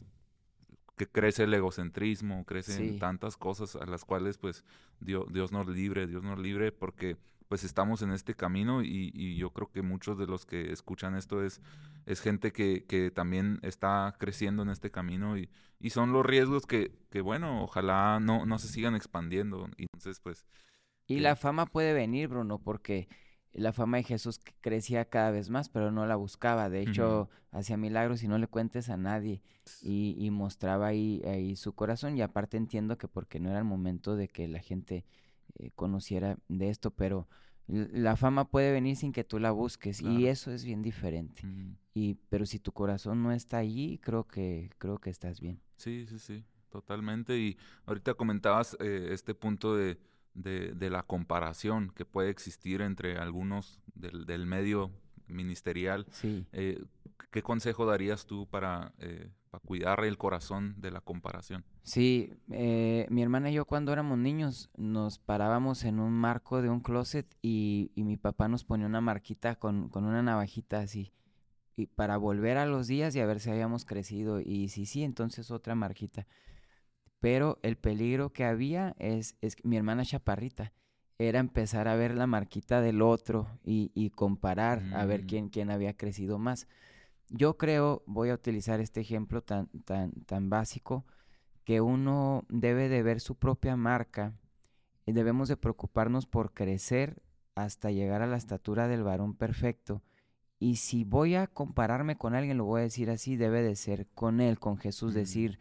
[0.97, 2.45] que crece el egocentrismo, Sí.
[2.45, 4.65] crecen tantas cosas a las cuales pues
[5.01, 7.17] Dios, Dios nos libre, Dios nos libre porque
[7.49, 11.15] pues estamos en este camino y, y yo creo que muchos de los que escuchan
[11.17, 11.61] esto es,
[12.07, 15.49] es gente que, que también está creciendo en este camino y,
[15.81, 19.69] y son los riesgos que, que bueno, ojalá no, no se sigan expandiendo.
[19.77, 20.45] Y entonces pues
[21.07, 23.09] Y que- la fama puede venir, Bruno, porque
[23.53, 26.69] la fama de Jesús crecía cada vez más, pero no la buscaba.
[26.69, 29.43] De hecho, hacía milagros y no le cuentes a nadie.
[29.83, 32.17] Y, y mostraba ahí, ahí su corazón.
[32.17, 35.05] Y aparte entiendo que porque no era el momento de que la gente
[35.59, 37.29] eh, conociera de esto, pero
[37.67, 40.01] la fama puede venir sin que tú la busques.
[40.01, 41.43] Y eso es bien diferente.
[41.93, 45.61] Y, pero si tu corazón no está allí, creo que, creo que estás bien.
[45.77, 47.39] Sí, sí, sí, totalmente.
[47.39, 49.99] Y ahorita comentabas eh, este punto de,
[50.33, 54.91] de, de la comparación que puede existir entre algunos del, del medio
[55.27, 56.07] ministerial.
[56.11, 56.47] Sí.
[56.53, 56.83] Eh,
[57.31, 61.65] ¿Qué consejo darías tú para, eh, para cuidar el corazón de la comparación?
[61.83, 66.69] Sí, eh, mi hermana y yo cuando éramos niños nos parábamos en un marco de
[66.69, 71.13] un closet y, y mi papá nos ponía una marquita con, con una navajita así
[71.77, 75.05] y para volver a los días y a ver si habíamos crecido y si sí,
[75.05, 76.27] entonces otra marquita.
[77.21, 80.73] Pero el peligro que había es, es que mi hermana chaparrita
[81.19, 85.27] era empezar a ver la marquita del otro y, y comparar a ver Mm.
[85.27, 86.69] quién, quién había crecido más.
[87.31, 91.05] Yo creo, voy a utilizar este ejemplo tan, tan, tan básico,
[91.65, 94.33] que uno debe de ver su propia marca
[95.05, 97.23] y debemos de preocuparnos por crecer
[97.55, 100.03] hasta llegar a la estatura del varón perfecto.
[100.59, 104.07] Y si voy a compararme con alguien, lo voy a decir así, debe de ser
[104.15, 105.17] con él, con Jesús, Mm.
[105.17, 105.59] decir,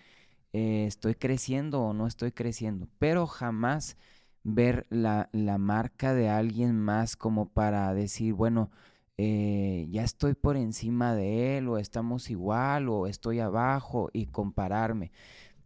[0.53, 3.97] eh, estoy creciendo o no estoy creciendo, pero jamás
[4.43, 8.71] ver la, la marca de alguien más como para decir, bueno,
[9.17, 15.11] eh, ya estoy por encima de él o estamos igual o estoy abajo y compararme.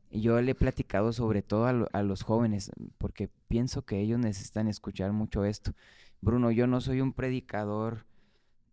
[0.09, 3.99] Y Yo le he platicado sobre todo a, lo- a los jóvenes porque pienso que
[3.99, 5.73] ellos necesitan escuchar mucho esto.
[6.21, 8.05] Bruno, yo no soy un predicador,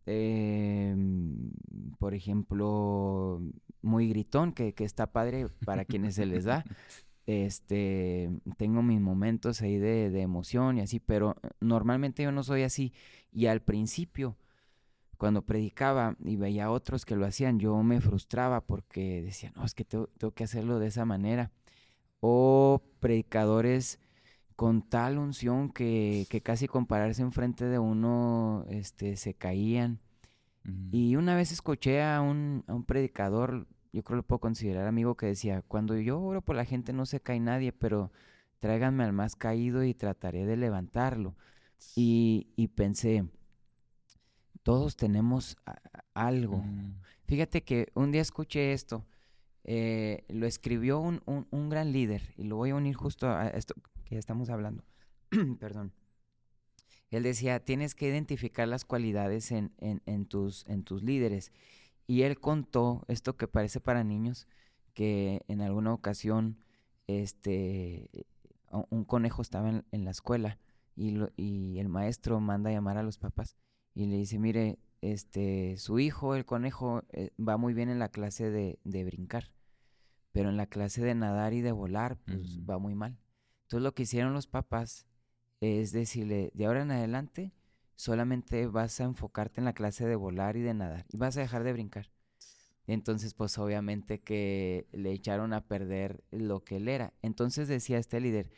[0.07, 1.51] em,
[1.99, 3.41] por ejemplo,
[3.83, 6.65] muy gritón, que, que está padre para quienes se les da.
[7.31, 12.43] Este, tengo mis momentos ahí de, de emoción y así, pero eh, normalmente yo no
[12.43, 12.95] soy así.
[13.33, 14.35] Y al principio,
[15.19, 19.65] cuando predicaba y veía a otros que lo hacían, yo me frustraba porque decía, no,
[19.65, 21.51] es que tengo, tengo que hacerlo de esa manera.
[22.21, 23.99] O predicadores
[24.57, 30.01] con tal unción que, que casi compararse enfrente de uno, este, se caían.
[30.93, 35.17] Y una vez escuché a un, a un predicador, yo creo lo puedo considerar amigo,
[35.17, 38.13] que decía, cuando yo oro por la gente no se cae nadie, pero
[38.59, 41.35] tráiganme al más caído y trataré de levantarlo.
[41.97, 43.25] Y, y pensé,
[44.69, 45.57] todos tenemos
[46.13, 46.59] algo.
[46.59, 49.07] Mm, Fíjate que un día escuché esto,
[49.65, 53.49] eh, lo escribió un, un- un gran líder, y lo voy a unir justo a
[53.49, 54.85] esto que estamos hablando.
[55.59, 55.95] Perdón.
[57.11, 61.51] Él decía, tienes que identificar las cualidades en, en- en tus, en tus líderes.
[62.07, 64.47] Y él contó esto que parece para niños,
[64.93, 66.59] que en alguna ocasión
[67.07, 68.11] este,
[68.91, 70.59] un conejo estaba en, en la escuela
[70.95, 73.57] y, lo- y el maestro manda a llamar a los papás
[73.99, 78.11] y le dice, mire, este, su hijo, el conejo, eh, va muy bien en la
[78.11, 79.51] clase de, de brincar,
[80.31, 83.19] pero en la clase de nadar y de volar, pues va muy mal.
[83.63, 85.09] Entonces lo que hicieron los papás
[85.61, 87.53] es decirle, de ahora en adelante,
[87.97, 91.41] solamente vas a enfocarte en la clase de volar y de nadar y vas a
[91.41, 92.13] dejar de brincar.
[92.87, 97.15] Entonces, pues obviamente que le echaron a perder lo que él era.
[97.21, 98.53] Entonces decía este líder,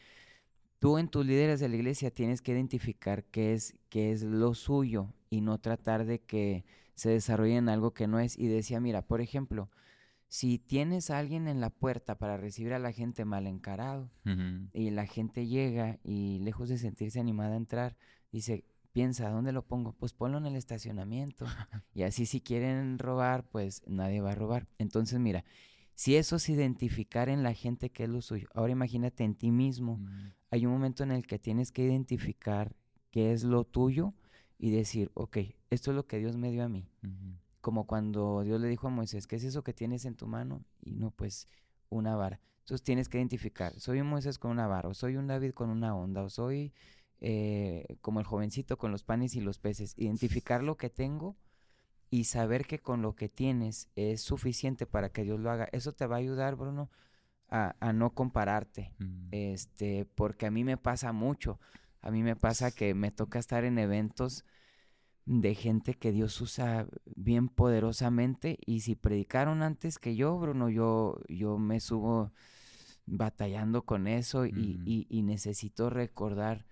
[0.81, 4.55] tú en tus líderes de la iglesia tienes que identificar qué es, qué es lo
[4.55, 6.65] suyo y no tratar de que
[6.95, 8.37] se desarrolle en algo que no es.
[8.37, 9.71] Y decía, mira, por ejemplo,
[10.27, 14.11] si tienes a alguien en la puerta para recibir a la gente mal encarado,
[14.73, 17.97] y la gente llega y lejos de sentirse animada a entrar,
[18.33, 19.93] dice, piensa, ¿dónde lo pongo?
[19.93, 21.45] Pues ponlo en el estacionamiento.
[21.95, 24.67] y así si quieren robar, pues nadie va a robar.
[24.79, 25.45] Entonces, mira,
[25.95, 29.51] si eso es identificar en la gente qué es lo suyo, ahora imagínate en ti
[29.51, 29.99] mismo.
[29.99, 32.75] Mm, Hay un momento en el que tienes que identificar
[33.11, 34.15] qué es lo tuyo
[34.59, 35.39] y decir, ok,
[35.71, 36.89] esto es lo que Dios me dio a mí.
[37.61, 40.65] Como cuando Dios le dijo a Moisés, ¿qué es eso que tienes en tu mano?
[40.83, 41.49] Y no, pues
[41.89, 42.41] una vara.
[42.61, 45.71] Entonces tienes que identificar, soy un Moisés con una vara, o soy un David con
[45.71, 46.73] una onda, o soy
[47.21, 49.95] eh, como el jovencito con los panes y los peces.
[49.97, 51.37] Identificar lo que tengo
[52.11, 55.69] y saber que con lo que tienes es suficiente para que Dios lo haga.
[55.73, 56.91] Eso te va a ayudar, Bruno,
[57.51, 59.29] a, a no compararte, Mm.
[59.33, 61.59] este, porque a mí me pasa mucho.
[62.03, 64.45] A mí me pasa que me toca estar en eventos
[65.27, 66.87] de gente que Dios usa
[67.17, 72.33] bien poderosamente y si predicaron antes que yo, Bruno, yo, yo me subo
[73.07, 74.83] batallando con eso y, Ujú.
[74.87, 76.65] y- y necesito recordar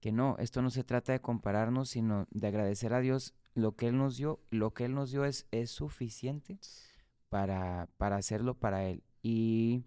[0.00, 3.88] que no, esto no se trata de compararnos, sino de agradecer a Dios lo que
[3.88, 6.58] Él nos dio, lo que Él nos dio es, es suficiente
[7.28, 9.02] para, para hacerlo para Él.
[9.22, 9.82] Y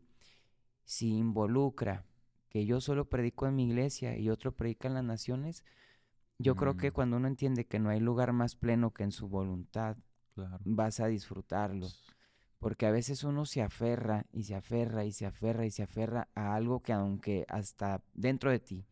[0.89, 2.03] si involucra
[2.49, 5.63] que yo solo predico en mi iglesia y otro predica en las naciones,
[6.39, 6.93] yo creo que Mm.
[6.95, 9.97] cuando uno entiende que no hay lugar más pleno que en su voluntad,
[10.33, 10.57] Claro.
[10.65, 11.89] vas a disfrutarlo.
[12.57, 16.27] Porque a veces uno se aferra y se aferra y se aferra y se aferra
[16.33, 18.87] a algo que aunque hasta dentro de ti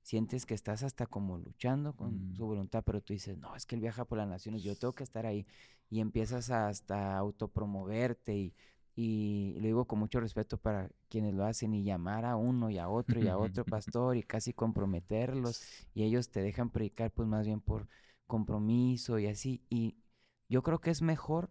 [0.00, 2.36] sientes que estás hasta como luchando con Mm.
[2.36, 4.94] su voluntad, pero tú dices, no, es que él viaja por las naciones, yo tengo
[4.94, 5.46] que estar ahí.
[5.90, 8.54] Y empiezas a hasta autopromoverte y,
[8.96, 12.78] y lo digo con mucho respeto para quienes lo hacen y llamar a uno y
[12.78, 15.62] a otro y a otro pastor y casi comprometerlos
[15.94, 17.88] y ellos te dejan predicar pues más bien por
[18.26, 19.62] compromiso y así.
[19.68, 19.96] Y
[20.48, 21.50] yo creo que es mejor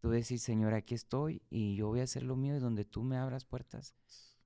[0.00, 3.02] tú decir, Señor, aquí estoy y yo voy a hacer lo mío y donde tú
[3.02, 3.94] me abras puertas,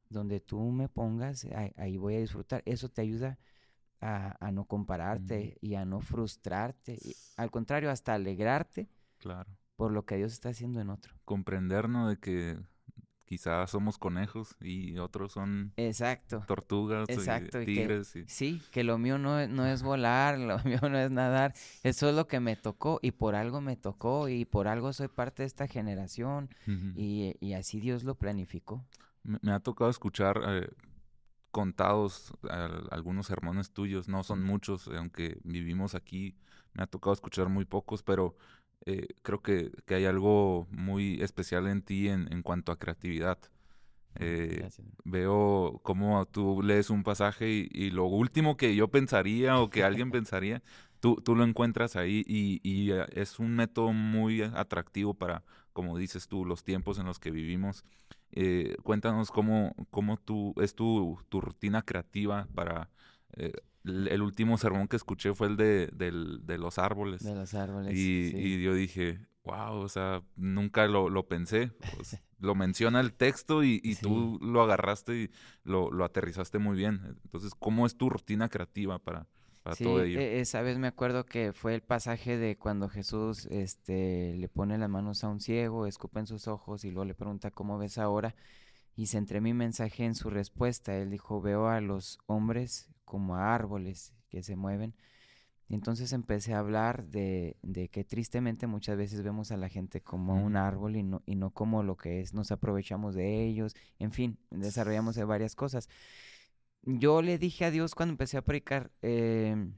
[0.09, 2.63] donde tú me pongas, ahí, voy a disfrutar.
[2.65, 3.39] Eso te ayuda
[4.01, 6.99] a, a no compararte y a no frustrarte.
[7.03, 9.51] y, al contrario, hasta alegrarte Claro.
[9.77, 11.15] Por lo que Dios está haciendo en otro.
[11.25, 12.59] Comprendernos de que
[13.25, 16.45] quizás somos conejos y otros son Exacto.
[16.47, 18.15] tortugas Exacto, y y que- tigres.
[18.17, 21.53] y- Sí, que lo mío no es, no es volar, lo mío no es nadar,
[21.83, 25.09] eso es lo que me tocó y por algo me tocó y por algo soy
[25.09, 26.93] parte de esta generación Ujú.
[26.95, 28.85] y, y así Dios lo planificó.
[29.25, 30.69] Me, me ha tocado escuchar eh,
[31.51, 36.37] contados al- algunos sermones tuyos, no son muchos, eh, aunque vivimos aquí,
[36.75, 38.37] me ha tocado escuchar muy pocos, pero
[38.87, 43.39] eh, creo que, que hay algo muy especial en ti en, en cuanto a creatividad.
[44.19, 44.87] Eh, Gracias.
[45.05, 49.85] veo cómo tú lees un pasaje y, y lo último que yo pensaría o que
[49.85, 50.63] alguien pensaría,
[51.01, 55.99] tú, tú lo encuentras ahí y, y, eh, es un método muy atractivo para, como
[55.99, 57.85] dices tú, los tiempos en los que vivimos.
[58.33, 62.91] Eh, cuéntanos cómo, cómo tú, es tu, tu rutina creativa para...
[63.37, 63.53] eh,
[63.87, 67.23] el último sermón que escuché fue el de, del- de los árboles.
[67.25, 67.95] De los árboles.
[67.97, 68.37] Y, sí.
[68.37, 71.71] y yo dije, wow, o sea, nunca lo, lo pensé.
[71.97, 75.31] Pues, lo menciona el texto y, y tú lo agarraste y
[75.65, 77.01] lo, lo aterrizaste muy bien.
[77.25, 79.27] Entonces, ¿cómo es tu rutina creativa para,
[79.63, 80.19] para Sí, todo ello?
[80.21, 84.77] e- esa vez me acuerdo que fue el pasaje de cuando Jesús este, le pone
[84.79, 87.99] las manos a un ciego, escupe en sus ojos y luego le pregunta cómo ves
[87.99, 88.35] ahora.
[88.97, 90.97] Y centré mi mensaje en su respuesta.
[90.97, 94.95] Él dijo, veo a los hombres como a árboles que se mueven.
[95.69, 100.01] Y entonces empecé a hablar de, de que tristemente muchas veces vemos a la gente
[100.01, 103.75] como un árbol y no, y no como lo que es, nos aprovechamos de ellos,
[103.99, 105.89] en fin, desarrollamos de varias cosas.
[106.83, 109.75] Yo le dije a Dios cuando empecé a predicar, em,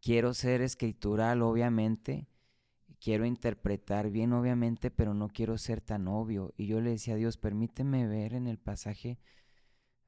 [0.00, 2.26] quiero ser escritural, obviamente,
[3.02, 6.54] quiero interpretar bien, obviamente, pero no quiero ser tan obvio.
[6.56, 9.18] Y yo le decía a Dios, permíteme ver en el pasaje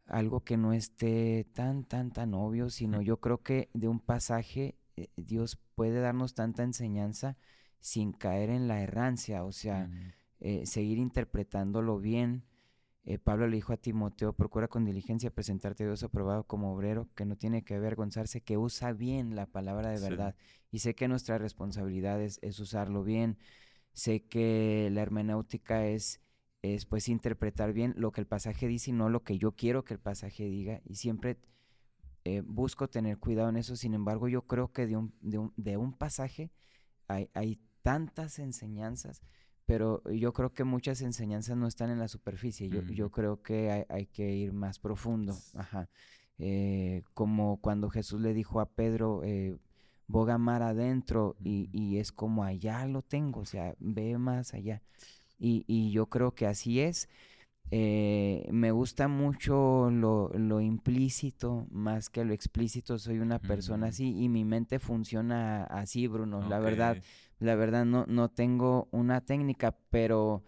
[0.07, 4.79] algo que no esté tan, tan, tan obvio, sino yo creo que de un pasaje
[4.97, 7.37] eh, Dios puede darnos tanta enseñanza
[7.81, 9.91] sin caer en la errancia, o sea,
[10.41, 12.45] eh, seguir interpretándolo bien.
[13.07, 17.09] Eh, Pablo le dijo a Timoteo, procura con diligencia presentarte a Dios aprobado como obrero,
[17.15, 20.05] que no tiene que avergonzarse, que usa bien la palabra de Sí.
[20.05, 20.37] verdad.
[20.71, 23.39] Y sé que nuestra responsabilidad es, es usarlo bien.
[23.93, 26.21] Sé que la hermenéutica es,
[26.63, 29.85] es pues interpretar bien lo que el pasaje dice y no lo que yo quiero
[29.85, 30.81] que el pasaje diga.
[30.85, 31.37] Y siempre
[32.25, 33.77] eh, busco tener cuidado en eso.
[33.77, 36.51] Sin embargo, yo creo que de un, de un, de un pasaje
[37.07, 39.21] hay, hay tantas enseñanzas,
[39.67, 42.69] pero yo creo que muchas enseñanzas no están en la superficie.
[42.69, 45.37] Yo, yo creo que hay, hay que ir más profundo.
[45.55, 45.89] Ajá.
[46.39, 49.57] Eh, como cuando Jesús le dijo a Pedro, eh,
[50.07, 54.83] boga mar adentro y, y es como allá lo tengo, o sea, ve más allá.
[55.39, 57.09] Y, y yo creo que así es.
[57.71, 62.99] Eh, me gusta mucho lo, lo implícito más que lo explícito.
[62.99, 63.89] Soy una persona Mm.
[63.89, 66.47] así y mi mente funciona así, Bruno.
[66.49, 66.99] La verdad.
[67.45, 70.43] La verdad no, no tengo una técnica, pero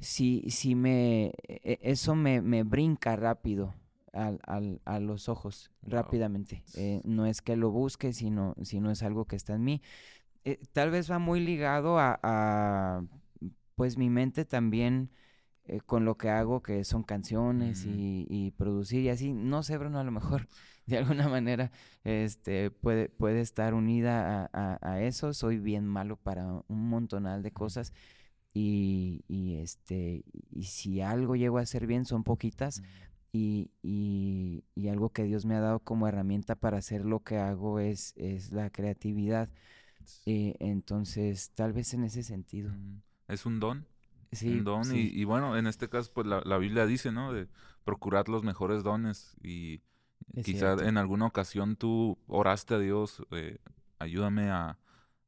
[0.00, 3.74] sí, sí me, e- eso me, me brinca rápido
[4.12, 5.92] al, al- a los ojos, Wow.
[5.92, 6.64] rápidamente.
[6.74, 9.82] Eh, no es que lo busque, sino, sino es algo que está en mí.
[10.44, 13.02] Eh, tal vez va muy ligado a, a,
[13.74, 15.10] pues mi mente también
[15.64, 19.32] eh, con lo que hago, que son canciones y, y producir y así.
[19.34, 20.48] No sé, Bruno, a lo mejor
[20.88, 21.70] de alguna manera
[22.04, 25.32] este, puede, puede estar unida a, a- a eso.
[25.34, 27.92] Soy bien malo para un montonal de cosas
[28.54, 32.82] y, y, este, y si algo llego a hacer bien son poquitas.
[33.30, 37.36] Y, y, y, algo que Dios me ha dado como herramienta para hacer lo que
[37.36, 39.50] hago es, es la creatividad.
[40.24, 42.72] Eh, entonces, tal vez en ese sentido.
[43.28, 43.86] Es un don.
[44.32, 44.96] Sí, un don.
[44.96, 47.32] Y, y, bueno, en este caso, pues la, la, Biblia dice, ¿no?
[47.34, 47.48] De
[47.84, 49.36] procurar los mejores dones.
[49.42, 49.82] Y
[50.44, 53.58] quizás en alguna ocasión tú oraste a Dios, eh,
[53.98, 54.78] ayúdame a,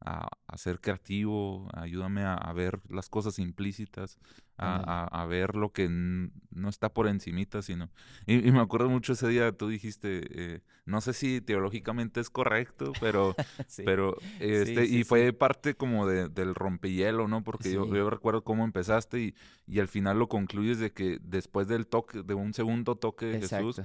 [0.00, 4.18] a, ser creativo, ayúdame a, ver las cosas implícitas,
[4.56, 7.90] a, ver lo que no está por encimita, sino...
[8.26, 12.92] Y, me acuerdo mucho ese día, tú dijiste, eh, no sé si teológicamente es correcto,
[13.00, 13.34] pero...
[13.84, 17.44] pero este, y fue parte como de, del rompehielo, ¿no?
[17.44, 19.34] Porque yo, yo, recuerdo cómo empezaste y,
[19.66, 23.40] y al final lo concluyes de que después del toque, de un segundo toque de
[23.40, 23.80] Jesús...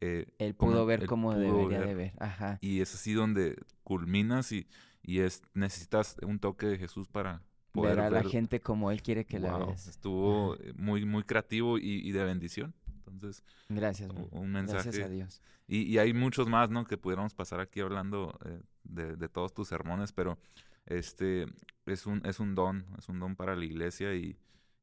[0.00, 2.12] Eh, él pudo ver cómo debería de ver.
[2.18, 2.58] Ajá.
[2.60, 4.66] Y es así donde culminas y
[5.06, 7.42] y es necesitas un toque de Jesús para
[7.72, 9.86] poder ver a la gente como él quiere que la veas.
[9.86, 12.74] Estuvo muy muy creativo y, de bendición.
[12.88, 14.82] Entonces, gracias, un mensaje.
[14.82, 15.42] Gracias a Dios.
[15.68, 16.84] Y, y, hay muchos más, ¿no?
[16.84, 20.38] Que pudiéramos pasar aquí hablando eh, de, de, todos tus sermones, pero
[20.86, 21.46] este
[21.86, 24.36] es un es un don, es un don para la iglesia y,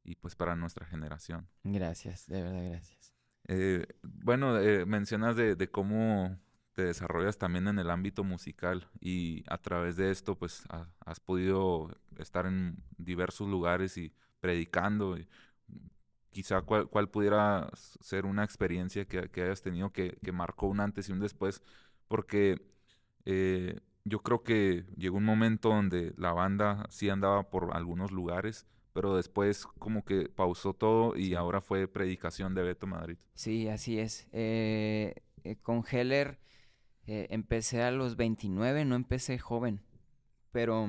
[0.04, 1.48] y pues para nuestra generación.
[1.64, 3.13] Gracias, de verdad, gracias.
[3.48, 6.38] Eh, bueno, eh, mencionas de, de cómo
[6.74, 10.64] te desarrollas también en el ámbito musical y a través de esto pues
[11.00, 15.16] has podido estar en diversos lugares y predicando.
[16.30, 21.20] quizá cuál, pudiera ser una experiencia que, hayas tenido que, marcó un antes y un
[21.20, 21.62] después,
[22.08, 22.60] porque
[23.24, 28.66] eh, yo creo que llegó un momento donde la banda sí andaba por algunos lugares,
[28.94, 33.18] pero después como que pausó todo y ahora fue predicación de Beto Madrid.
[33.34, 34.28] Sí, así es.
[34.32, 36.38] Eh, eh, con Heller
[37.06, 39.82] eh, empecé a los 29, no empecé joven,
[40.52, 40.88] pero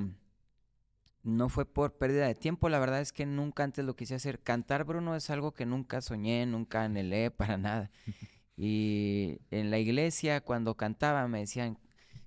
[1.23, 4.39] no fue por pérdida de tiempo, la verdad es que nunca antes lo quise hacer.
[4.39, 7.91] Cantar, Bruno, es algo que nunca soñé, nunca anhelé para nada.
[8.57, 11.77] Y en la iglesia, cuando cantaba, me decían,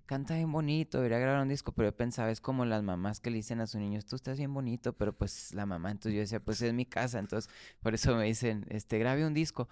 [0.09, 3.31] canta bien bonito, debería grabar un disco, pero yo pensaba, es como las mamás que
[3.31, 6.21] le dicen a sus niños, tú estás bien bonito, pero pues la mamá, entonces yo
[6.21, 9.69] decía, pues es mi casa, entonces por eso me dicen, este, grabe un disco.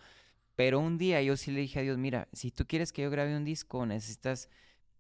[0.54, 3.10] Pero un día yo sí le dije a Dios, mira, si tú quieres que yo
[3.10, 4.50] grabe un disco, necesitas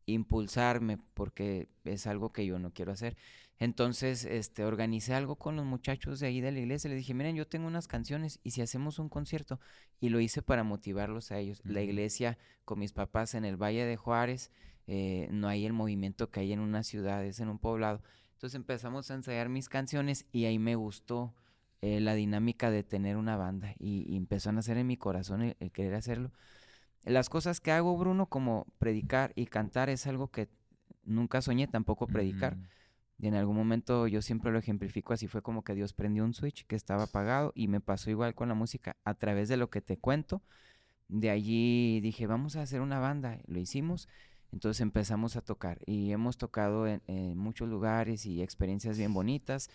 [0.06, 3.16] impulsarme porque es algo que yo no quiero hacer.
[3.58, 6.90] Entonces, este, organicé algo con los muchachos de ahí de la iglesia.
[6.90, 9.60] Le dije, miren, yo tengo unas canciones y si hacemos un concierto.
[10.00, 11.60] Y lo hice para motivarlos a ellos.
[11.64, 14.50] La iglesia con mis papás en el Valle de Juárez,
[14.86, 18.02] eh, no hay el movimiento que hay en una ciudad, es en un poblado.
[18.34, 21.34] Entonces empezamos a ensayar mis canciones y ahí me gustó
[21.82, 25.72] eh, la dinámica de tener una banda y, empezó a nacer en mi corazón el,
[25.72, 26.32] querer hacerlo.
[27.04, 30.48] Las cosas que hago, Bruno, como predicar y cantar, es algo que
[31.04, 32.56] nunca soñé tampoco predicar.
[33.18, 36.34] Y en algún momento yo siempre lo ejemplifico así, fue como que Dios prendió un
[36.34, 39.70] switch que estaba apagado y me pasó igual con la música a través de lo
[39.70, 40.42] que te cuento.
[41.08, 44.08] De allí dije, vamos a hacer una banda, lo hicimos.
[44.56, 49.68] Entonces empezamos a tocar y hemos tocado en muchos lugares y experiencias bien bonitas.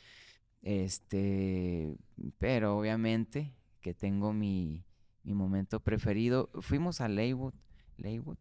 [0.64, 1.96] Este,
[2.40, 4.84] pero obviamente que tengo mi,
[5.22, 6.50] mi momento preferido.
[6.62, 7.54] Fuimos a Leywood,
[7.98, 8.40] Leywood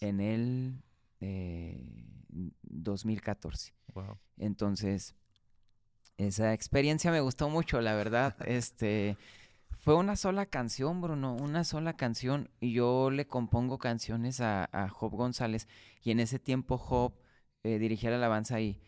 [0.00, 0.82] en el
[2.62, 3.74] 2014.
[3.94, 4.02] Eh,
[4.38, 5.14] Entonces,
[6.16, 8.34] esa experiencia me gustó mucho, la verdad.
[8.46, 9.18] este,
[9.84, 12.48] fue una sola canción, Bruno, una sola canción.
[12.58, 15.68] Y yo le compongo canciones a, a Job González.
[16.02, 17.12] Y en ese tiempo Job
[17.64, 18.80] eh, dirigía la alabanza ahí.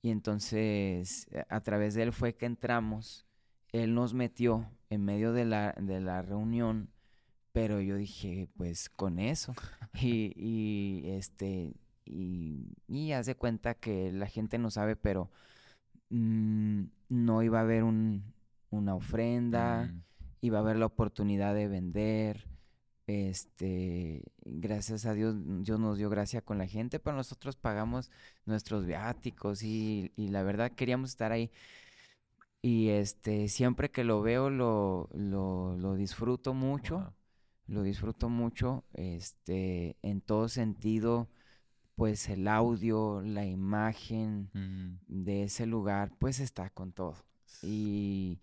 [0.00, 3.26] Y entonces eh, a través de él fue que entramos.
[3.72, 6.88] Él nos metió en medio de la, de la reunión,
[7.50, 9.54] pero yo dije, pues con eso.
[10.00, 11.74] y, y, este,
[12.04, 15.32] y, y haz de cuenta que la gente no sabe, pero
[16.10, 18.32] mm, no iba a haber un,
[18.70, 20.13] una ofrenda, mm.
[20.44, 22.46] Iba a haber la oportunidad de vender
[23.06, 28.10] este, gracias a Dios, Dios nos dio gracia con la gente, pero nosotros pagamos
[28.46, 31.50] nuestros viáticos y, la verdad queríamos estar ahí.
[32.62, 37.14] Y este, siempre que lo veo lo, lo, disfruto mucho,
[37.66, 41.28] lo disfruto mucho, este, en todo sentido,
[41.96, 44.50] pues el audio, la imagen
[45.08, 47.16] de ese lugar, pues está con todo.
[47.62, 48.40] Y,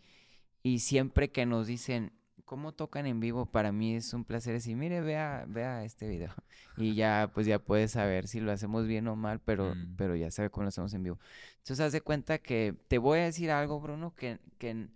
[0.64, 2.14] y siempre que nos dicen,
[2.52, 6.34] cómo tocan en vivo, para mí es un placer decir, mire, vea, vea este video.
[6.78, 9.96] Y ya, pues ya puedes saber si lo hacemos bien o mal, pero, mm.
[9.98, 11.20] pero ya sabe cómo lo hacemos en vivo.
[11.60, 14.90] Entonces, haz de cuenta que te voy a decir algo, Bruno, que, que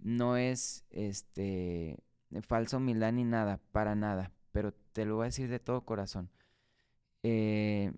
[0.00, 1.98] no es este
[2.42, 6.30] falso humildad ni nada, para nada, pero te lo voy a decir de todo corazón.
[7.22, 7.92] Eh,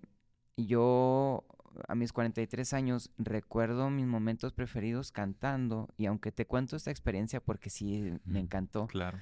[0.57, 1.45] yo
[1.87, 7.39] a mis 43 años, recuerdo mis momentos preferidos cantando y aunque te cuento esta experiencia
[7.39, 8.87] porque sí me encantó.
[8.87, 9.19] Claro.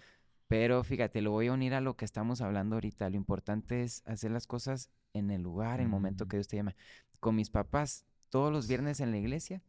[0.47, 3.09] Pero fíjate, lo voy a unir a lo que estamos hablando ahorita.
[3.09, 6.57] Lo importante es hacer las cosas en el lugar, en el momento que Dios te
[6.57, 6.75] llama.
[7.19, 9.63] Con mis papás, todos los viernes en la iglesia,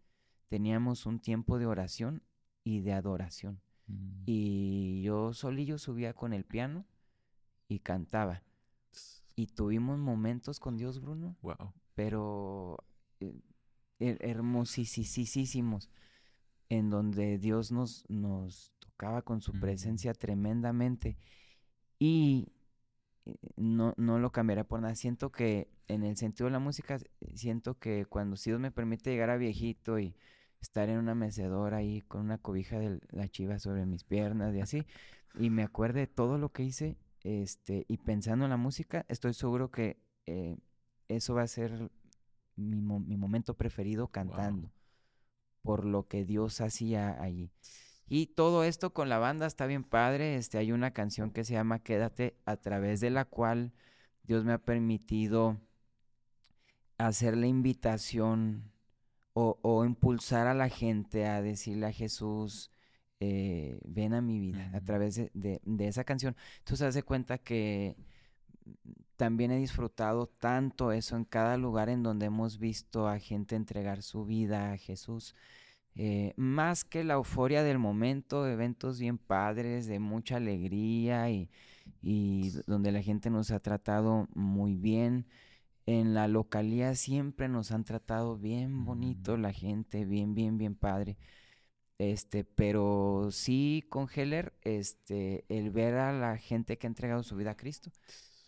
[0.49, 2.23] teníamos un tiempo de oración
[2.63, 3.61] y de adoración.
[3.87, 4.23] Mm.
[4.27, 6.85] Y yo solillo subía con el piano
[7.69, 8.43] y cantaba.
[9.35, 11.73] Y tuvimos momentos con Dios, Bruno, Wow.
[11.97, 12.79] Pero
[13.21, 13.35] eh,
[14.01, 15.91] her- hermosísimos,
[16.71, 19.61] en donde Dios nos, nos tocaba con su Mm.
[19.61, 21.19] presencia tremendamente.
[21.99, 22.53] Y
[23.27, 24.95] eh, no, no lo cambiaré por nada.
[24.97, 26.99] Siento que en el sentido de la música,
[27.35, 30.17] siento que cuando si Dios me permite llegar a viejito y
[30.61, 34.61] estar en una mecedora ahí con una cobija de la chiva sobre mis piernas y
[34.61, 34.87] así,
[35.39, 39.35] y me acuerde de todo lo que hice, este, y pensando en la música, estoy
[39.35, 40.57] seguro que eh,
[41.09, 41.91] eso va a ser
[42.57, 44.71] mi, mo- mi momento preferido cantando,
[45.63, 47.51] por lo que Dios hacía allí.
[48.09, 50.37] Y todo esto con la banda está bien padre.
[50.37, 53.73] Este, hay una canción que se llama Quédate, a través de la cual
[54.25, 55.59] Dios me ha permitido
[56.99, 58.71] hacer la invitación
[59.35, 62.71] o, o impulsar a la gente a decirle a Jesús,
[63.21, 66.37] eh, ven a mi vida, a través de, de- de esa canción.
[66.61, 67.97] Entonces, haz de cuenta que
[69.17, 74.03] también he disfrutado tanto eso en cada lugar en donde hemos visto a gente entregar
[74.03, 75.35] su vida a Jesús.
[75.97, 81.51] Eh, más que la euforia del momento, eventos bien padres, de mucha alegría y,
[82.67, 85.27] donde la gente nos ha tratado muy bien.
[85.87, 89.41] En la localidad siempre nos han tratado bien bonito, Mm.
[89.43, 91.17] la gente, bien, bien, bien padre.
[91.99, 97.37] Este, pero sí con Heller, este, el ver a la gente que ha entregado su
[97.37, 97.91] vida a Cristo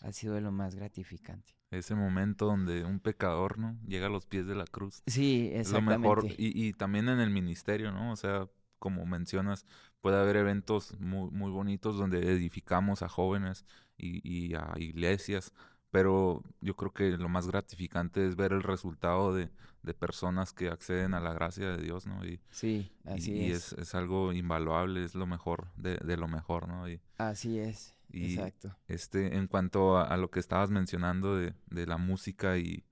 [0.00, 1.54] ha sido de lo más gratificante.
[1.70, 3.76] Ese momento donde un pecador, ¿no?
[3.86, 5.02] Llega a los pies de la cruz.
[5.06, 6.20] Sí, Es lo mejor.
[6.20, 6.42] exactamente.
[6.42, 8.12] Y, y también en el ministerio, ¿no?
[8.12, 9.66] O sea, como mencionas,
[10.00, 13.64] puede haber eventos muy, muy bonitos donde edificamos a jóvenes
[13.98, 15.52] y, y a iglesias,
[15.90, 19.50] pero yo creo que lo más gratificante es ver el resultado de,
[19.82, 22.24] de personas que acceden a la gracia de Dios, ¿no?
[22.24, 23.72] Y, Sí, y- así y es.
[23.72, 26.88] es, es algo invaluable, es lo mejor de, de lo mejor, ¿no?
[26.88, 27.94] Y, Así es.
[28.10, 28.76] Y Exacto.
[28.86, 32.84] este, en cuanto a, a lo que estabas mencionando de, de la música y,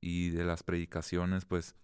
[0.00, 1.74] y de las predicaciones, pues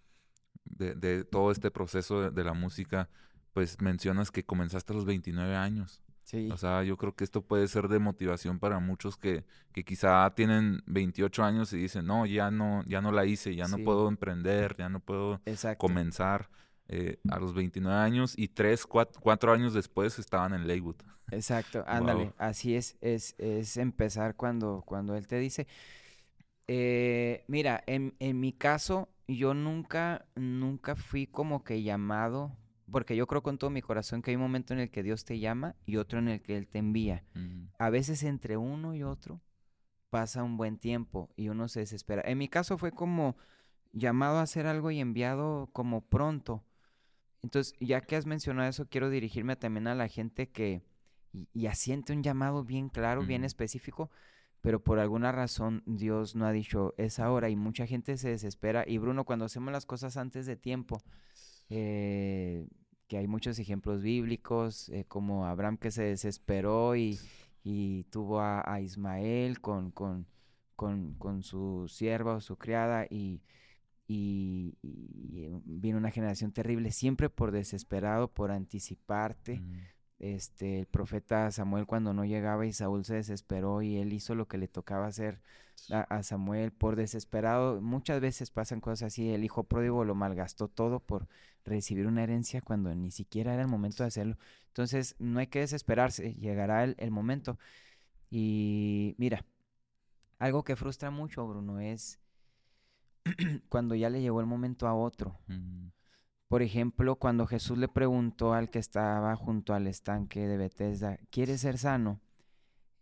[0.63, 3.09] de, de todo este proceso de, de la música,
[3.53, 6.01] pues mencionas que comenzaste a los 29 años.
[6.23, 6.49] Sí.
[6.51, 10.27] O sea, yo creo que esto puede ser de motivación para muchos que, que quizá
[10.35, 14.07] tienen 28 años y dicen, no, ya no, ya no la hice, ya no puedo
[14.09, 15.77] emprender, ya no puedo Exacto.
[15.77, 16.49] comenzar.
[16.87, 20.97] Eh, a los 29 años y 3, 4, años después estaban en Leywood.
[21.31, 25.67] Exacto, ándale, así es, es, es empezar cuando, cuando él te dice,
[26.67, 32.55] eh, mira, en, en mi caso, yo nunca, nunca fui como que llamado,
[32.91, 35.25] porque yo creo con todo mi corazón que hay un momento en el que Dios
[35.25, 37.23] te llama y otro en el que Él te envía.
[37.79, 39.41] A veces entre uno y otro
[40.09, 42.21] pasa un buen tiempo y uno se desespera.
[42.25, 43.35] En mi caso fue como
[43.91, 46.63] llamado a hacer algo y enviado como pronto.
[47.45, 50.81] Entonces, ya que has mencionado eso, quiero dirigirme también a la gente que
[51.31, 54.09] y, y asiente un llamado bien claro, bien específico,
[54.61, 58.83] pero por alguna razón Dios no ha dicho es ahora y mucha gente se desespera.
[58.87, 60.97] Y Bruno, cuando hacemos las cosas antes de tiempo,
[61.69, 62.67] eh,
[63.07, 67.19] que hay muchos ejemplos bíblicos, eh, como Abraham que se desesperó y,
[67.63, 70.25] y tuvo a, a Ismael con, con,
[70.75, 73.43] con, con su sierva o su criada y,
[74.07, 79.61] y- y, eh, vino una generación terrible, siempre por desesperado, por anticiparte.
[79.61, 79.71] Ujú.
[80.19, 84.47] Este, el profeta Samuel cuando no llegaba y Saúl se desesperó y él hizo lo
[84.47, 85.41] que le tocaba hacer
[85.91, 87.81] a, a Samuel por desesperado.
[87.81, 89.29] Muchas veces pasan cosas así.
[89.31, 91.27] El hijo pródigo lo malgastó todo por
[91.65, 94.37] recibir una herencia cuando ni siquiera era el momento de hacerlo.
[94.67, 97.59] Entonces, no hay que desesperarse, llegará el, el momento.
[98.31, 99.45] Y mira,
[100.39, 102.19] algo que frustra mucho, Bruno, es
[103.69, 105.39] cuando ya le llegó el momento a otro.
[106.47, 111.61] Por ejemplo, cuando Jesús le preguntó al que estaba junto al estanque de Bethesda, ¿quieres
[111.61, 112.21] ser sano?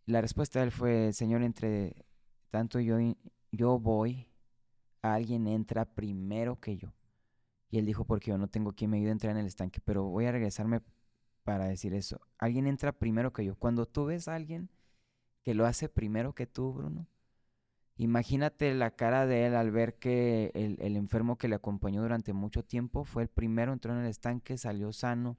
[0.05, 2.05] La respuesta de él fue, Señor, entre
[2.49, 2.97] tanto yo,
[3.51, 4.29] yo voy,
[5.01, 6.93] alguien entra primero que yo.
[7.69, 9.81] Y él dijo, porque yo no tengo quien me ayude a entrar en el estanque,
[9.83, 10.81] pero voy a regresarme
[11.43, 12.21] para decir eso.
[12.37, 13.55] Alguien entra primero que yo.
[13.55, 14.69] Cuando tú ves a alguien
[15.41, 17.07] que lo hace primero que tú, Bruno,
[17.95, 22.33] Imagínate la cara de él al ver que el, el enfermo que le acompañó durante
[22.33, 25.37] mucho tiempo fue el primero, entró en el estanque, salió sano,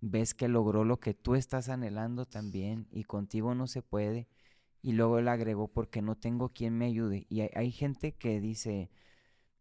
[0.00, 4.28] ves que logró lo que tú estás anhelando también y contigo no se puede.
[4.82, 7.26] Y luego él agregó, porque no tengo quien me ayude.
[7.28, 8.90] Y hay, hay gente que dice,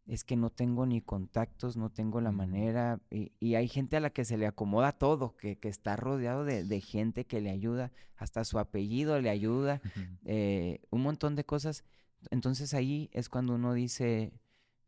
[0.09, 4.09] es que no tengo ni contactos, no tengo la manera, y, hay gente a la
[4.09, 8.57] que se le acomoda todo, que, está rodeado de, gente que le ayuda, hasta su
[8.57, 9.81] apellido le ayuda,
[10.25, 11.83] eh, un montón de cosas.
[12.31, 14.33] Entonces ahí es cuando uno dice,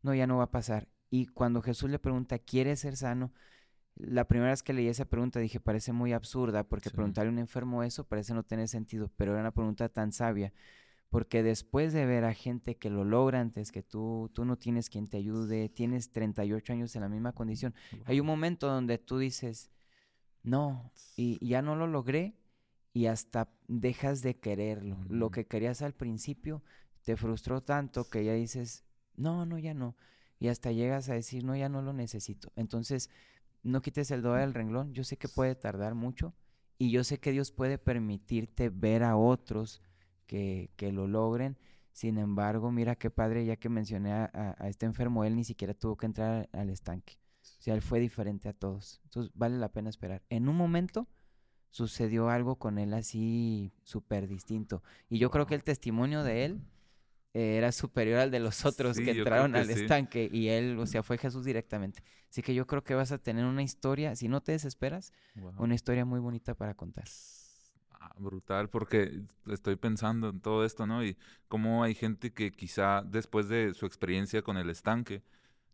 [0.02, 0.88] no, ya no va a pasar.
[1.10, 3.32] Y cuando Jesús le pregunta, ¿quieres ser sano?
[3.94, 7.38] La primera vez que leí esa pregunta dije, parece muy absurda, porque preguntarle a un
[7.38, 10.52] enfermo eso parece no tener sentido, pero era una pregunta tan sabia
[11.12, 14.88] porque después de ver a gente que lo logra antes que tú, tú no tienes
[14.88, 17.74] quien te ayude, tienes 38 años en la misma condición,
[18.06, 19.70] hay un momento donde tú dices,
[20.42, 22.34] no, y ya no lo logré
[22.94, 25.04] y hasta dejas de quererlo.
[25.06, 26.62] Lo que querías al principio
[27.02, 28.84] te frustró tanto que ya dices,
[29.16, 29.96] no, no, ya no.
[30.38, 32.52] Y hasta llegas a decir, no, ya no lo necesito.
[32.56, 33.10] Entonces,
[33.62, 34.92] no quites el dedo del renglón.
[34.92, 36.34] Yo sé que puede tardar mucho
[36.78, 39.82] y yo sé que Dios puede permitirte ver a otros
[40.26, 41.58] que, lo logren.
[41.92, 45.96] Sin embargo, mira qué padre, ya que mencioné a, este enfermo, él ni siquiera tuvo
[45.96, 47.18] que entrar al estanque.
[47.42, 49.00] O sea, él fue diferente a todos.
[49.04, 50.22] Entonces, vale la pena esperar.
[50.30, 51.06] En un momento
[51.70, 54.82] sucedió algo con él así súper distinto.
[55.08, 56.62] Y yo creo que el testimonio de él
[57.34, 60.28] era superior al de los otros que entraron al estanque.
[60.32, 62.02] Y él, o sea, fue Jesús directamente.
[62.30, 65.12] Así que yo creo que vas a tener una historia, si no te desesperas,
[65.56, 67.04] una historia muy bonita para contar.
[67.90, 71.04] Ah, brutal, porque estoy pensando en todo esto, ¿no?
[71.04, 71.16] Y
[71.48, 75.22] cómo hay gente que quizá después de su experiencia con el estanque,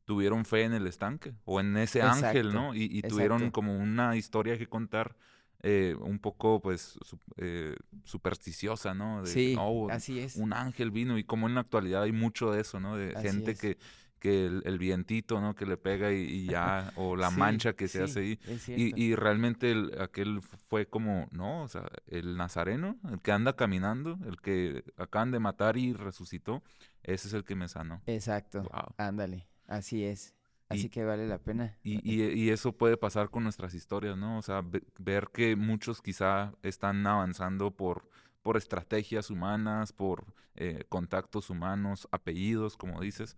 [0.05, 2.75] tuvieron fe en el estanque o en ese ángel, ¿no?
[2.75, 5.17] Y, tuvieron como una historia que contar
[5.63, 6.99] eh, un poco, pues,
[7.37, 9.23] eh, supersticiosa, ¿no?
[9.23, 10.37] De, sí, oh, así es.
[10.37, 12.97] Un ángel vino y como en la actualidad hay mucho de eso, ¿no?
[12.97, 13.79] De gente que
[14.19, 15.55] que el, vientito, ¿no?
[15.55, 18.41] Que le pega y, ya, o la mancha que se hace ahí.
[18.67, 24.19] Y, y, realmente aquel fue como, no, o sea, el nazareno, el que anda caminando,
[24.27, 26.63] el que acaban de matar y resucitó,
[27.03, 28.03] ese es el que me sanó.
[28.07, 28.69] Exacto.
[28.97, 30.35] Ándale, así es.
[30.69, 31.77] Así que vale la pena.
[31.83, 34.39] Y, y, eso puede pasar con nuestras historias, ¿no?
[34.39, 34.63] O sea,
[34.99, 38.09] ver que muchos quizá están avanzando por,
[38.43, 43.37] por estrategias humanas, por eh, contactos humanos, apellidos, como dices,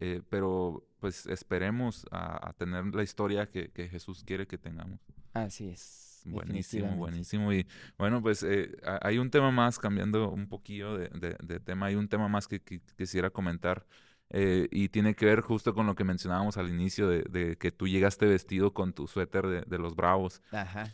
[0.00, 4.98] eh, pero pues esperemos a, tener la historia que, Jesús quiere que tengamos.
[5.32, 6.22] Así es.
[6.24, 7.52] Buenísimo, buenísimo.
[7.52, 7.66] Y
[7.98, 12.28] bueno, pues eh, hay un tema más, cambiando un poquillo de, tema, hay un tema
[12.28, 12.60] más que,
[12.96, 13.86] quisiera comentar.
[14.30, 17.86] Eh, y tiene que ver justo con lo que mencionábamos al inicio de, que tú
[17.86, 20.42] llegaste vestido con tu suéter de, los Bravos.
[20.50, 20.92] Ajá.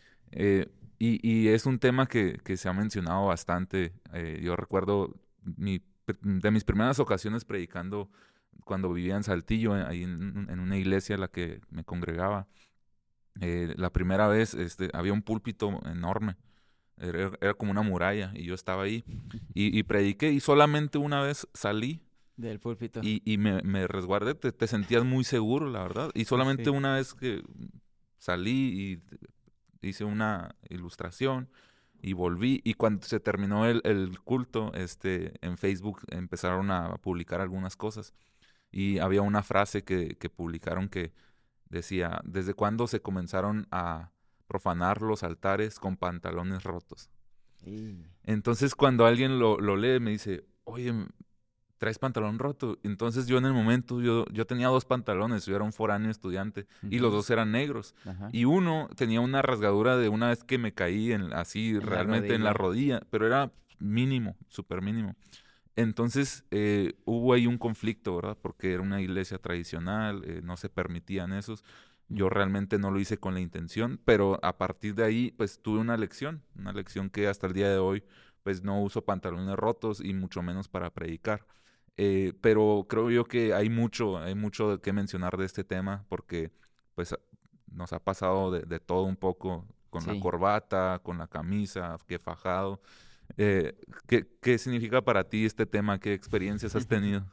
[0.98, 3.92] y, es un tema que, se ha mencionado bastante.
[4.42, 5.82] yo recuerdo mi,
[6.22, 8.10] de mis primeras ocasiones predicando
[8.64, 12.46] cuando vivía en Saltillo, eh, ahí en, una iglesia en la que me congregaba.
[13.40, 16.36] Eh, la primera vez este, había un púlpito enorme,
[16.96, 19.04] era, como una muralla, y yo estaba ahí
[19.54, 22.02] y, prediqué, y solamente una vez salí.
[22.40, 23.00] Del púlpito.
[23.02, 26.10] Y, me, me, resguardé, te, sentías muy seguro, la verdad.
[26.14, 27.42] Y solamente una vez que
[28.16, 29.00] salí
[29.82, 31.50] y hice una ilustración
[32.00, 32.60] y volví.
[32.64, 38.14] Y cuando se terminó el, el culto, este, en Facebook empezaron a publicar algunas cosas.
[38.72, 41.12] Y había una frase que, que publicaron que
[41.68, 44.12] decía, ¿desde cuándo se comenzaron a
[44.46, 47.10] profanar los altares con pantalones rotos?
[48.24, 50.94] Entonces cuando alguien lo, lo, lee me dice, oye,
[51.80, 52.78] traes pantalón roto.
[52.82, 56.66] Entonces yo en el momento, yo, yo tenía dos pantalones, yo era un foráneo estudiante
[56.82, 57.94] y los dos eran negros.
[58.32, 62.44] Y uno tenía una rasgadura de una vez que me caí en, así realmente en
[62.44, 65.16] la rodilla, pero era mínimo, súper mínimo.
[65.74, 68.36] Entonces eh, hubo ahí un conflicto, ¿verdad?
[68.40, 71.64] Porque era una iglesia tradicional, eh, no se permitían esos.
[72.10, 75.78] Yo realmente no lo hice con la intención, pero a partir de ahí, pues tuve
[75.78, 78.04] una lección, una lección que hasta el día de hoy,
[78.42, 81.46] pues no uso pantalones rotos y mucho menos para predicar.
[81.96, 86.50] Eh, pero creo yo que hay mucho, hay mucho que mencionar de este tema, porque
[86.94, 87.14] pues
[87.70, 92.80] nos ha pasado de, todo un poco, con la corbata, con la camisa, que fajado.
[93.36, 93.74] Eh,
[94.06, 95.98] ¿qué, significa para ti este tema?
[95.98, 97.24] ¿Qué experiencias has tenido?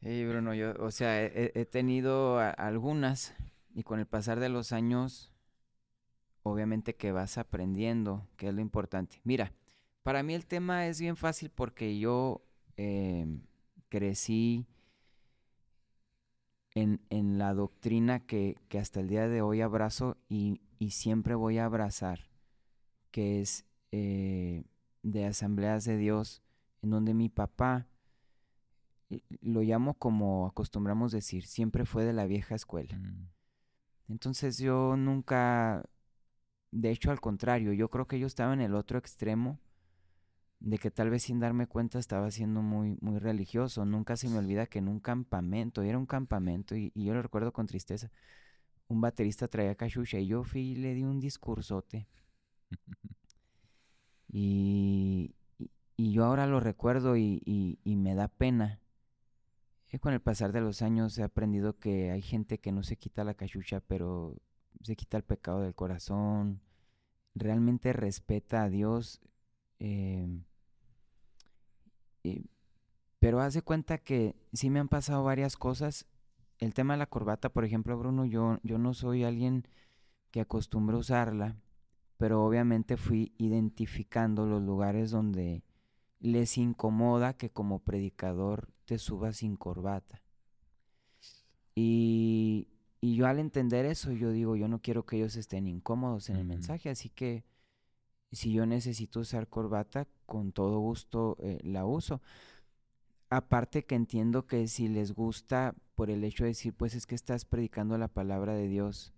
[0.00, 3.34] Hey, Bruno, yo, o sea, he, tenido algunas
[3.74, 5.32] y con el pasar de los años,
[6.42, 9.20] obviamente que vas aprendiendo, que es lo importante.
[9.24, 9.52] Mira,
[10.02, 12.42] para mí el tema es bien fácil porque yo
[12.80, 13.42] em,
[13.90, 14.66] crecí
[16.74, 21.66] en, la doctrina que, hasta el día de hoy abrazo y, y siempre voy a
[21.66, 22.20] abrazar,
[23.10, 24.64] que es eh,
[25.02, 26.42] de asambleas de Dios,
[26.82, 27.86] en donde mi papá,
[29.10, 32.96] eh, lo llamo como acostumbramos decir, siempre fue de la vieja escuela.
[32.96, 33.28] Mm.
[34.08, 35.84] Entonces yo nunca,
[36.70, 39.58] de hecho al contrario, yo creo que yo estaba en el otro extremo,
[40.60, 43.84] de que tal vez sin darme cuenta estaba siendo muy, muy religioso.
[43.86, 47.52] Nunca se me olvida que en un campamento, era un campamento y, yo lo recuerdo
[47.52, 48.10] con tristeza,
[48.88, 52.06] un baterista traía cachucha y yo fui y le di un discursote.
[54.28, 55.34] y,
[55.96, 58.80] y, yo ahora lo recuerdo y, y me da pena.
[59.92, 62.96] Y con el pasar de los años he aprendido que hay gente que no se
[62.96, 64.36] quita la cachucha, pero
[64.82, 66.60] se quita el pecado del corazón,
[67.34, 69.20] realmente respeta a Dios.
[69.80, 70.28] Eh,
[73.20, 76.06] pero hace cuenta que sí me han pasado varias cosas.
[76.58, 79.68] El tema de la corbata, por ejemplo, Bruno, yo, yo no soy alguien
[80.30, 81.56] que acostumbre usarla,
[82.16, 85.62] pero obviamente fui identificando los lugares donde
[86.18, 90.22] les incomoda que como predicador te subas sin corbata.
[91.74, 92.68] Y,
[93.00, 96.36] y yo al entender eso, yo digo, yo no quiero que ellos estén incómodos en
[96.36, 97.44] el mensaje, así que
[98.32, 102.22] si yo necesito usar corbata, con todo gusto eh, la uso.
[103.30, 107.14] Aparte que entiendo que si les gusta por el hecho de decir, pues es que
[107.14, 109.14] estás predicando la palabra de Dios.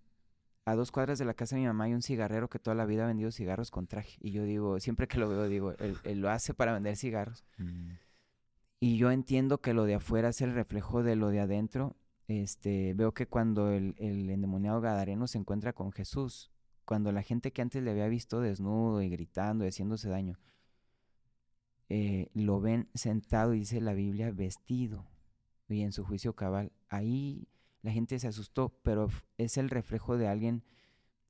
[0.67, 2.85] A dos cuadras de la casa de mi mamá hay un cigarrero que toda la
[2.85, 4.19] vida ha vendido cigarros con traje.
[4.21, 7.43] Y yo digo, siempre que lo veo, digo, él, lo hace para vender cigarros.
[7.57, 7.93] Mm.
[8.81, 11.97] Y yo entiendo que lo de afuera es el reflejo de lo de adentro.
[12.29, 16.51] Este, veo que cuando el, el endemoniado Gadareno se encuentra con Jesús,
[16.85, 20.39] cuando la gente que antes le había visto desnudo y gritando y haciéndose daño,
[21.95, 25.05] eh, lo ven sentado, dice la Biblia, vestido
[25.69, 26.73] y en su juicio cabal.
[26.89, 27.47] Ahí
[27.83, 30.65] la gente se asustó, pero es el reflejo de alguien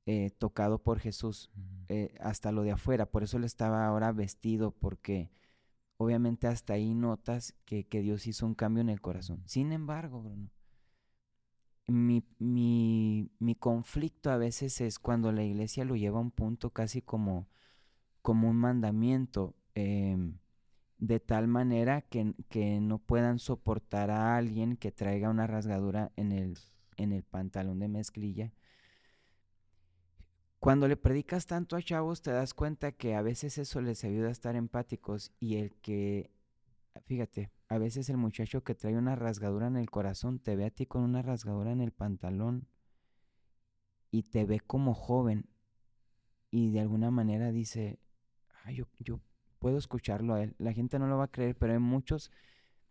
[0.05, 1.51] eh, tocado por Jesús,
[1.89, 3.05] eh, hasta lo de afuera.
[3.11, 5.31] Por eso él estaba ahora vestido, porque
[5.97, 9.43] obviamente hasta ahí notas que, que Dios hizo un cambio en el corazón.
[9.45, 10.49] Sin embargo, Bruno,
[11.87, 16.69] mi, mi, mi, conflicto a veces es cuando la iglesia lo lleva a un punto
[16.69, 17.49] casi como,
[18.21, 20.37] como un mandamiento, em,
[21.03, 26.31] de tal manera que, que, no puedan soportar a alguien que traiga una rasgadura en
[26.31, 26.57] el,
[26.95, 28.53] en el pantalón de mezclilla.
[30.59, 34.29] Cuando le predicas tanto a chavos te das cuenta que a veces eso les ayuda
[34.29, 36.31] a estar empáticos y el que,
[37.01, 40.71] fíjate, a veces el muchacho que trae una rasgadura en el corazón te ve a
[40.71, 42.65] ti con una rasgadura en el pantalón
[44.09, 45.49] y te ve como joven
[46.49, 47.99] y de alguna manera dice,
[48.73, 49.19] yo, yo
[49.63, 50.55] puedo escucharlo a él.
[50.57, 52.31] La gente no lo va a creer, pero hay muchos,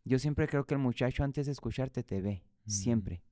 [0.06, 3.22] yo siempre creo que el muchacho antes de escucharte te ve, siempre.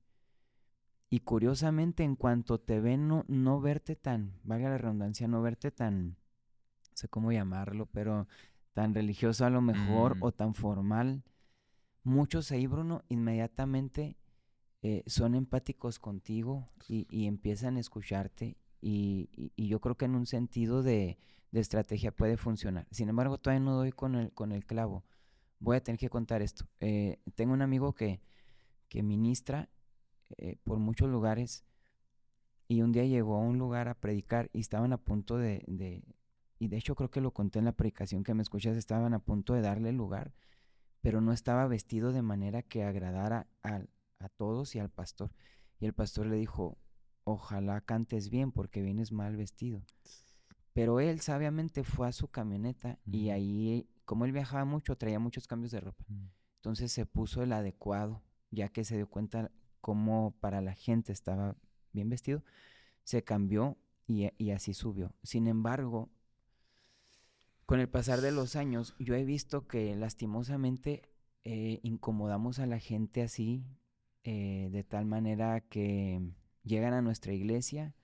[1.09, 5.71] Y curiosamente, en cuanto te ve, no, no verte tan, valga la redundancia, no verte
[5.71, 8.27] tan, no sé cómo llamarlo, pero
[8.73, 11.23] tan religioso a lo mejor o tan formal,
[12.03, 14.17] muchos ahí, Bruno, inmediatamente
[14.83, 20.83] eh, son empáticos contigo y, empiezan a escucharte y, yo creo que en un sentido
[20.83, 21.17] de,
[21.59, 22.87] estrategia puede funcionar.
[22.91, 25.03] Sin embargo, todavía no doy con el, con el clavo.
[25.59, 26.65] Voy a tener que contar esto.
[26.79, 28.21] Eh, tengo un amigo que,
[28.87, 29.69] que ministra
[30.37, 31.65] eh, por muchos lugares
[32.67, 36.03] y un día llegó a un lugar a predicar y estaban a punto de, de,
[36.57, 39.19] y de hecho creo que lo conté en la predicación que me escuchas, estaban a
[39.19, 40.33] punto de darle lugar
[41.01, 43.81] pero no estaba vestido de manera que agradara a,
[44.19, 45.31] a todos y al pastor.
[45.79, 46.77] Y el pastor le dijo,
[47.23, 49.83] ojalá cantes bien porque vienes mal vestido.
[50.73, 55.47] Pero él sabiamente fue a su camioneta y ahí, como él viajaba mucho, traía muchos
[55.47, 56.05] cambios de ropa.
[56.55, 59.51] Entonces se puso el adecuado, ya que se dio cuenta
[59.81, 61.57] cómo para la gente estaba
[61.91, 62.43] bien vestido,
[63.03, 65.13] se cambió y, y así subió.
[65.23, 66.09] Sin embargo,
[67.65, 71.03] con el pasar de los años, yo he visto que lastimosamente
[71.43, 73.65] eh, incomodamos a la gente así,
[74.23, 76.21] eh, de tal manera que
[76.63, 77.95] llegan a nuestra iglesia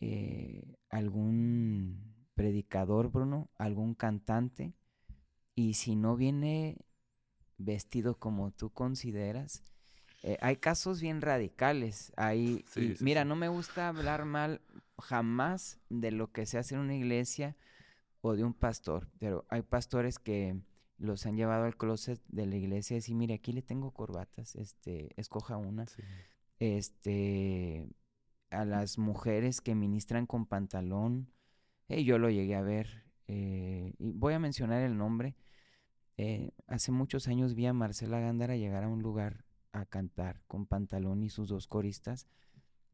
[0.00, 4.74] eh, algún predicador, Bruno, algún cantante,
[5.54, 6.84] y si no viene
[7.56, 9.64] vestido como tú consideras,
[10.40, 12.12] hay casos bien radicales.
[12.16, 12.64] Hay,
[13.00, 14.60] mira, no me gusta hablar mal
[14.98, 17.56] jamás de lo que se hace en una iglesia
[18.20, 20.60] o de un pastor, pero hay pastores que
[20.98, 24.56] los han llevado al closet de la iglesia y decir, mire, aquí le tengo corbatas,
[24.56, 25.86] este, escoja una.
[26.58, 27.88] Este,
[28.50, 31.30] a las mujeres que ministran con pantalón,
[31.88, 35.36] eh, yo lo llegué a ver, eh, y voy a mencionar el nombre.
[36.16, 40.66] Eh, hace muchos años vi a Marcela Gándara llegar a un lugar a cantar con
[40.66, 42.26] pantalón y sus dos coristas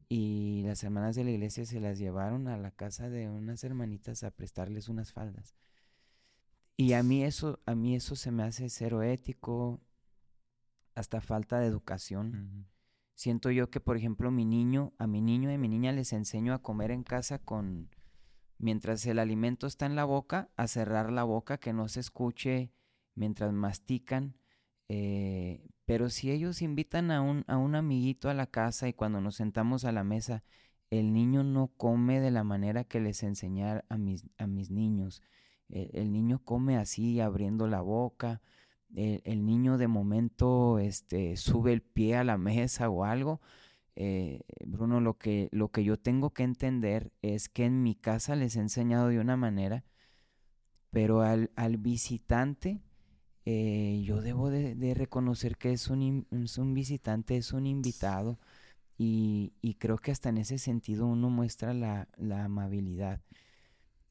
[0.07, 4.23] y las hermanas de la iglesia se las llevaron a la casa de unas hermanitas
[4.23, 5.55] a prestarles unas faldas.
[6.77, 9.81] Y a mí eso, a mí eso se me hace cero ético,
[10.93, 12.67] hasta falta de educación.
[13.15, 16.13] Siento yo que, por ejemplo, mi niño, a mi niño y a mi niña les
[16.13, 17.89] enseño a comer en casa con,
[18.57, 22.71] Mientras el alimento está en la boca, a cerrar la boca, que no se escuche
[23.13, 24.37] mientras mastican.
[24.87, 29.19] Eh, pero si ellos invitan a un, a un amiguito a la casa y cuando
[29.19, 30.43] nos sentamos a la mesa,
[30.89, 35.21] el niño no come de la manera que les enseñé a mis, a mis niños.
[35.67, 38.41] El, niño come así, abriendo la boca.
[38.95, 43.41] El, niño de momento este, sube el pie a la mesa o algo.
[43.95, 48.35] Eh, Bruno, lo que, lo que yo tengo que entender es que en mi casa
[48.35, 49.83] les he enseñado de una manera,
[50.91, 52.81] pero al, al visitante
[53.45, 58.39] eh, yo debo de, reconocer que es un, es un, visitante, es un invitado
[58.97, 62.07] y, creo que hasta en ese sentido uno muestra la,
[62.43, 63.21] amabilidad.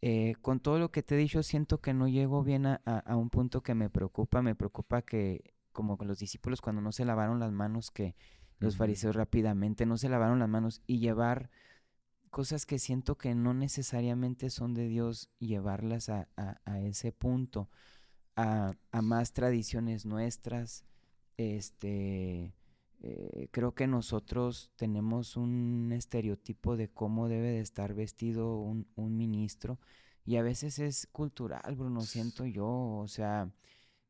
[0.07, 3.17] Eh, con todo lo que te he dicho, siento que no llego bien a, a,
[3.17, 4.43] un punto que me preocupa.
[4.43, 8.15] Me preocupa que, como con los discípulos, cuando no se lavaron las manos, que
[8.59, 11.49] los fariseos rápidamente no se lavaron las manos y llevar
[12.29, 17.71] cosas que siento que no necesariamente son de Dios, llevarlas a, a ese punto,
[18.37, 20.85] a, más tradiciones nuestras.
[21.39, 22.53] Este,
[23.07, 29.17] eh, creo que nosotros tenemos un estereotipo de cómo debe de estar vestido un, un
[29.17, 29.79] ministro
[30.25, 33.51] y a veces es cultural, Bruno, siento yo, o sea,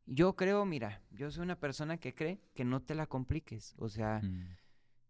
[0.07, 3.74] yo creo, mira, yo soy una persona que cree que no te la compliques.
[3.78, 4.57] O sea, mm.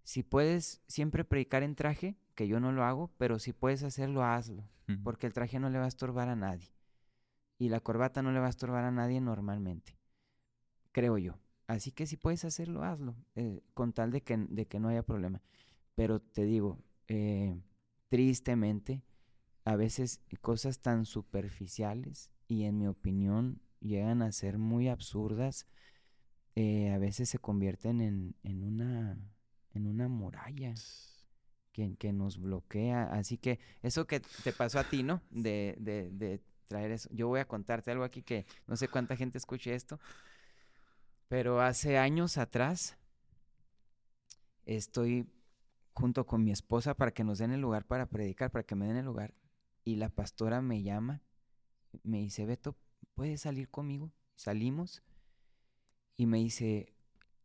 [0.05, 4.25] si puedes siempre predicar en traje, que yo no lo hago, pero si puedes hacerlo,
[4.25, 4.69] hazlo.
[5.03, 6.75] Porque el traje no le va a estorbar a nadie.
[7.59, 9.97] Y la corbata no le va a estorbar a nadie normalmente.
[10.93, 11.39] Creo yo.
[11.67, 13.17] Así que si puedes hacerlo, hazlo.
[13.37, 15.43] Eh, con tal de que, de que no haya problema.
[15.95, 17.57] Pero te digo, eh,
[18.09, 19.03] tristemente,
[19.65, 25.67] a veces cosas tan superficiales y en mi opinión llegan a ser muy absurdas,
[26.55, 29.19] eh, a veces se convierten en, en, una,
[29.73, 30.75] en una muralla
[31.73, 33.05] que, que, nos bloquea.
[33.05, 35.23] Así que eso que te pasó a ti, ¿no?
[35.31, 37.09] De, de, de traer eso.
[37.13, 39.99] Yo voy a contarte algo aquí que no sé cuánta gente escuche esto,
[41.35, 42.97] pero hace años atrás
[44.67, 45.27] estoy
[45.93, 48.87] junto con mi esposa para que nos den el lugar para predicar, para que me
[48.87, 49.35] den el lugar.
[49.83, 51.25] Y la pastora me llama,
[52.05, 52.77] me dice, Beto,
[53.15, 54.13] ¿puedes salir conmigo?
[54.37, 55.03] Salimos
[56.17, 56.95] y me dice,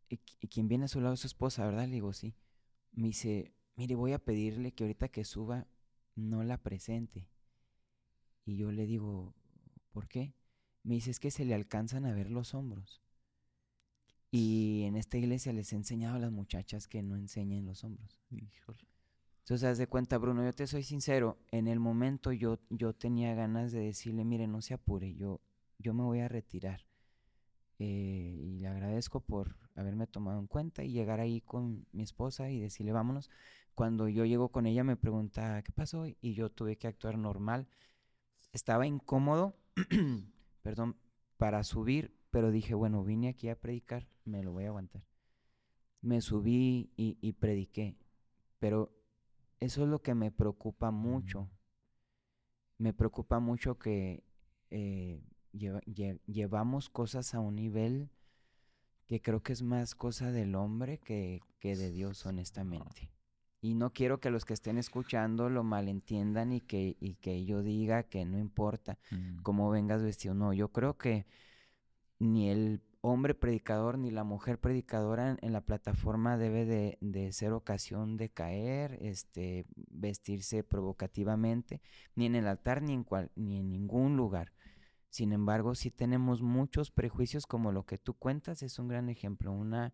[0.08, 1.16] ¿y quién viene a su lado?
[1.16, 1.88] Su esposa, ¿verdad?
[1.88, 2.36] Le digo, sí.
[2.92, 5.66] Me dice, mire, voy a pedirle que ahorita que suba
[6.14, 7.28] no la presente.
[8.44, 9.34] Y yo le digo,
[9.90, 10.36] ¿por qué?
[10.84, 13.02] Me dice, es que se le alcanzan a ver los hombros.
[14.30, 18.20] Y en esta iglesia les he enseñado a las muchachas que no enseñen los hombros.
[18.30, 23.34] Entonces, haz de cuenta, Bruno, yo te soy sincero, en el momento yo, yo tenía
[23.34, 25.40] ganas de decirle, mire, no se apure, yo,
[25.78, 26.86] yo me voy a retirar.
[27.80, 32.50] Eh, y le agradezco por haberme tomado en cuenta y llegar ahí con mi esposa
[32.50, 33.30] y decirle vámonos.
[33.74, 37.66] Cuando yo llego con ella me pregunta qué pasó y yo tuve que actuar normal.
[38.52, 39.56] Estaba incómodo,
[40.62, 40.96] perdón,
[41.38, 45.04] para subir, pero dije, bueno, vine aquí a predicar, me lo voy a aguantar.
[46.00, 47.96] Me subí y, y prediqué,
[48.58, 48.92] pero
[49.60, 51.50] eso es lo que me preocupa mucho.
[52.78, 54.24] Me preocupa mucho que
[54.70, 55.22] eh,
[55.52, 58.10] llevamos cosas a un nivel
[59.06, 63.10] que creo que es más cosa del hombre que, de Dios, honestamente.
[63.60, 67.62] Y no quiero que los que estén escuchando lo malentiendan y que, y que yo
[67.62, 69.42] diga que no importa mm.
[69.42, 70.34] cómo vengas vestido.
[70.34, 71.26] No, yo creo que
[72.20, 76.66] ni el hombre predicador ni la mujer predicadora en, la plataforma debe
[77.00, 81.80] de, ser ocasión de caer, este, vestirse provocativamente,
[82.14, 84.52] ni en el altar ni en, cual, ni en ningún lugar.
[85.08, 89.50] Sin embargo, si tenemos muchos prejuicios como lo que tú cuentas, es un gran ejemplo.
[89.50, 89.92] Una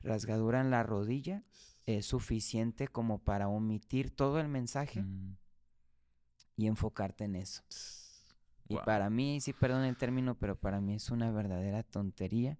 [0.00, 1.44] rasgadura en la rodilla
[1.86, 5.36] es suficiente como para omitir todo el mensaje mm.
[6.56, 7.62] y enfocarte en eso.
[8.68, 12.58] Y para mí, sí, perdón el término, pero para mí es una verdadera tontería,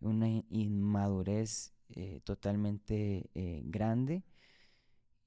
[0.00, 4.24] una inmadurez eh, totalmente eh, grande.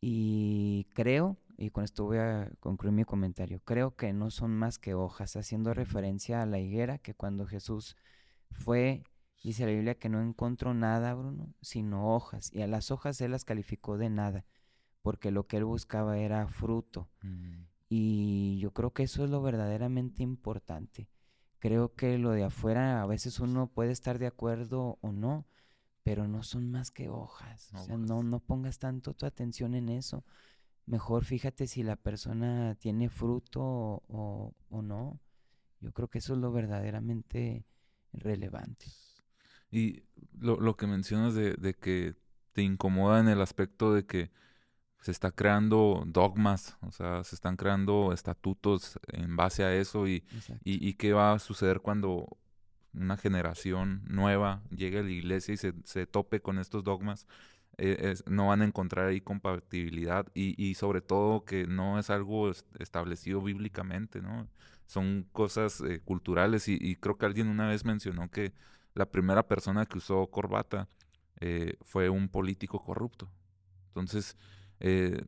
[0.02, 4.80] Y creo y con esto voy a concluir mi comentario, creo que no son más
[4.80, 7.98] que hojas, haciendo referencia a la higuera, que cuando Jesús
[8.50, 9.04] fue,
[9.44, 13.32] dice la Biblia que no encontró nada, Bruno, sino hojas, y a las hojas él
[13.32, 14.46] las calificó de nada,
[15.02, 17.10] porque lo que él buscaba era fruto.
[17.24, 17.64] Mm.
[17.90, 21.10] Y yo creo que eso es lo verdaderamente importante.
[21.58, 25.46] Creo que lo de afuera a veces uno puede estar de acuerdo o no,
[26.04, 27.74] pero no son más que hojas.
[27.74, 30.24] O sea, no, no pongas tanto tu atención en eso
[30.90, 35.22] mejor fíjate si la persona tiene fruto o, no.
[35.82, 37.66] Yo creo que eso es lo verdaderamente
[38.12, 38.88] relevante.
[39.72, 40.04] Y
[40.40, 42.16] lo, que mencionas de, que
[42.54, 44.32] te incomoda en el aspecto de que
[45.02, 50.26] se está creando dogmas, o sea, se están creando estatutos en base a eso y,
[50.64, 52.38] y, qué va a suceder cuando
[52.94, 57.28] una generación nueva llegue a la iglesia y se, se tope con estos dogmas.
[57.78, 62.52] Eh, no van a encontrar ahí compatibilidad y, y, sobre todo que no es algo
[62.78, 64.50] establecido bíblicamente, ¿no?
[64.86, 68.54] Son cosas eh, culturales y, y, creo que alguien una vez mencionó que
[68.96, 70.90] la primera persona que usó corbata
[71.40, 73.30] eh, fue un político corrupto.
[73.88, 74.36] Entonces,
[74.80, 75.26] eh,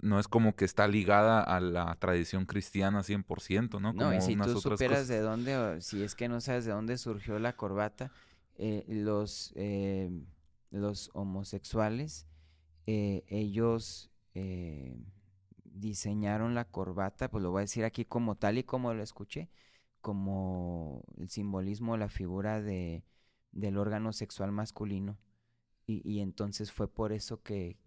[0.00, 3.92] no es como que está ligada a la tradición cristiana 100%, ¿no?
[3.92, 7.38] no, y si tú supieras de dónde, si es que no sabes de dónde surgió
[7.38, 8.10] la corbata,
[8.56, 10.10] eh, los, eh,
[10.70, 12.26] los homosexuales,
[12.86, 14.10] ellos
[15.64, 19.50] diseñaron la corbata, pues lo voy a decir aquí como tal y como lo escuché,
[20.00, 23.04] como el simbolismo, la figura de,
[23.52, 25.18] del órgano sexual masculino.
[25.86, 27.78] Y, y entonces fue por eso que,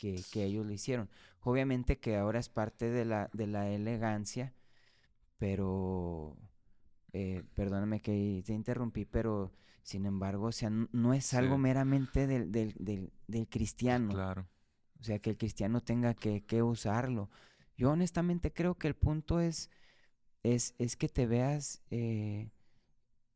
[0.00, 1.08] que, ellos lo hicieron.
[1.42, 4.54] Obviamente que ahora es parte de la, de la elegancia,
[5.38, 6.36] pero,
[7.12, 12.50] eh, perdóname que te interrumpí, pero sin embargo, o sea, no es algo meramente del,
[12.52, 12.74] del,
[13.26, 14.10] del, cristiano.
[14.12, 14.48] Claro.
[15.00, 17.30] O sea, que el cristiano tenga que, que, usarlo.
[17.76, 19.70] Yo honestamente creo que el punto es,
[20.42, 22.50] es, es que te veas eh,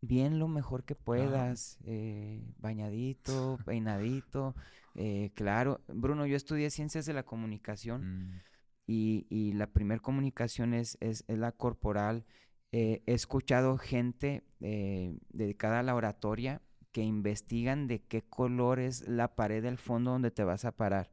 [0.02, 4.54] bien lo mejor que puedas, eh, bañadito, peinadito,
[4.94, 8.40] eh, claro, Bruno, yo estudié ciencias de la comunicación mm.
[8.86, 12.24] y, la primera comunicación es, es, la corporal.
[12.72, 19.06] Eh, he escuchado gente eh, dedicada a la oratoria que investigan de qué color es
[19.08, 21.10] la pared del fondo donde te vas a parar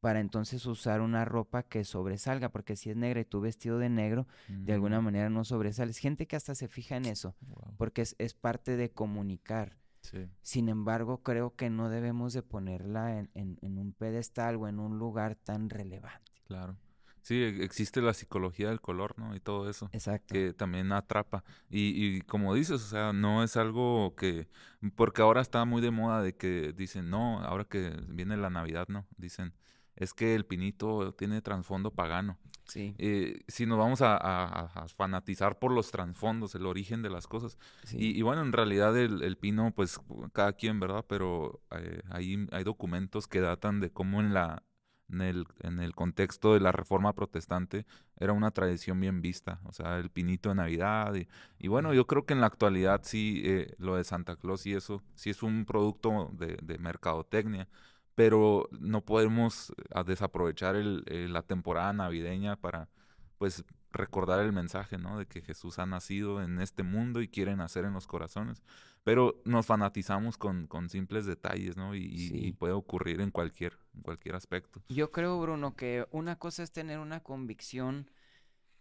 [0.00, 3.88] para entonces usar una ropa que sobresalga, porque si es negra y tú vestido de
[3.88, 5.04] negro, de alguna mm.
[5.04, 5.96] manera no sobresales.
[5.96, 7.34] Gente que hasta se fija en eso,
[7.78, 9.78] porque es, es parte de comunicar.
[10.42, 15.34] Sin embargo, creo que no debemos de ponerla en, un pedestal o en un lugar
[15.36, 16.32] tan relevante.
[16.46, 16.76] Claro.
[17.22, 19.34] Sí, e, existe la psicología del color, ¿no?
[19.34, 19.88] Y todo eso.
[19.92, 20.34] Exacto.
[20.34, 21.42] Que también atrapa.
[21.70, 24.48] Y, y como dices, o sea, no es algo que...
[24.94, 28.86] Porque ahora está muy de moda de que dicen, no, ahora que viene la Navidad,
[28.88, 29.06] ¿no?
[29.16, 29.54] Dicen,
[29.96, 32.38] es que el pinito tiene trasfondo pagano.
[32.66, 32.94] Sí.
[32.98, 37.58] Eh, si nos vamos a, fanatizar por los trasfondos, el origen de las cosas.
[37.92, 40.00] Y, bueno, en realidad el, pino, pues
[40.32, 41.04] cada quien, ¿verdad?
[41.06, 44.62] Pero eh, hay, hay documentos que datan de cómo en la
[45.10, 47.86] en el, en el contexto de la reforma protestante
[48.16, 51.14] era una tradición bien vista, o sea, el pinito de Navidad.
[51.58, 54.72] Y, bueno, yo creo que en la actualidad sí, eh, lo de Santa Claus y
[54.74, 57.68] eso, sí es un producto de, de mercadotecnia
[58.14, 62.88] pero no podemos eh, desaprovechar el, eh, la temporada navideña para
[63.38, 65.18] pues recordar el mensaje, ¿no?
[65.18, 68.62] De que Jesús ha nacido en este mundo y quiere nacer en los corazones.
[69.04, 71.94] Pero nos fanatizamos con, con simples detalles, ¿no?
[71.94, 74.82] Y, puede ocurrir en cualquier, en cualquier aspecto.
[74.88, 78.10] Yo creo, Bruno, que una cosa es tener una convicción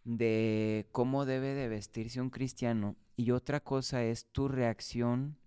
[0.04, 5.38] de cómo debe de vestirse un cristiano y otra cosa es tu reacción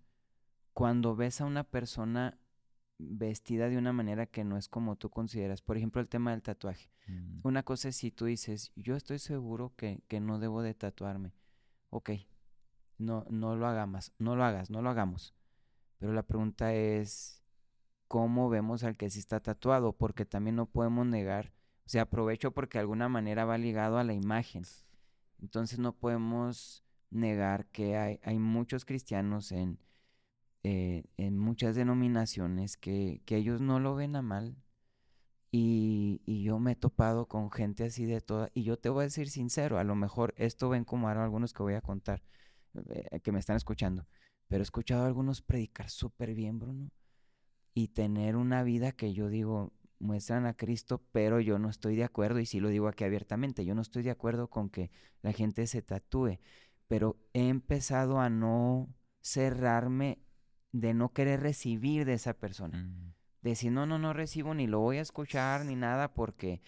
[0.72, 2.39] cuando ves a una persona
[2.99, 5.62] vestida de una manera que no es como tú consideras.
[5.62, 6.90] Por ejemplo, el tema del tatuaje.
[7.07, 7.40] Mm.
[7.42, 11.34] Una cosa es si tú dices, yo estoy seguro que, que, no debo de tatuarme.
[11.90, 12.11] Ok,
[12.99, 15.34] no, no lo hagamos, no lo hagas, no lo hagamos.
[15.99, 17.42] Pero la pregunta es,
[18.09, 19.92] ¿cómo vemos al que sí está tatuado?
[19.92, 21.53] Porque también no podemos negar,
[21.84, 24.64] o sea, aprovecho porque de alguna manera va ligado a la imagen.
[25.40, 29.78] Entonces no podemos negar que hay, hay muchos cristianos en,
[30.68, 34.56] eh, en muchas denominaciones que, ellos no lo ven a mal.
[35.52, 38.50] Y, yo me he topado con gente así de toda.
[38.52, 41.52] Y yo te voy a decir sincero, a lo mejor esto ven como ahora algunos
[41.52, 42.24] que voy a contar,
[42.88, 44.08] eh, que me están escuchando.
[44.48, 46.90] Pero he escuchado a algunos predicar súper bien, Bruno.
[47.72, 52.04] Y tener una vida que yo digo, muestran a Cristo, pero yo no estoy de
[52.04, 54.90] acuerdo, y sí lo digo aquí abiertamente, yo no estoy de acuerdo con que
[55.22, 56.40] la gente se tatúe,
[56.88, 58.88] pero he empezado a no
[59.20, 60.26] cerrarme
[60.81, 62.79] de no querer recibir de esa persona.
[62.79, 63.14] Mm.
[63.43, 66.61] De decir, no, no, no recibo ni lo voy a escuchar ni nada porque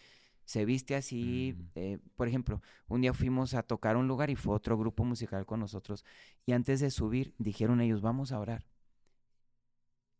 [0.45, 1.55] se viste así.
[1.57, 1.63] Mm.
[1.75, 5.45] Eh, por ejemplo, un día fuimos a tocar un lugar y fue otro grupo musical
[5.45, 6.05] con nosotros.
[6.47, 8.67] Y antes de subir, dijeron ellos, vamos a orar.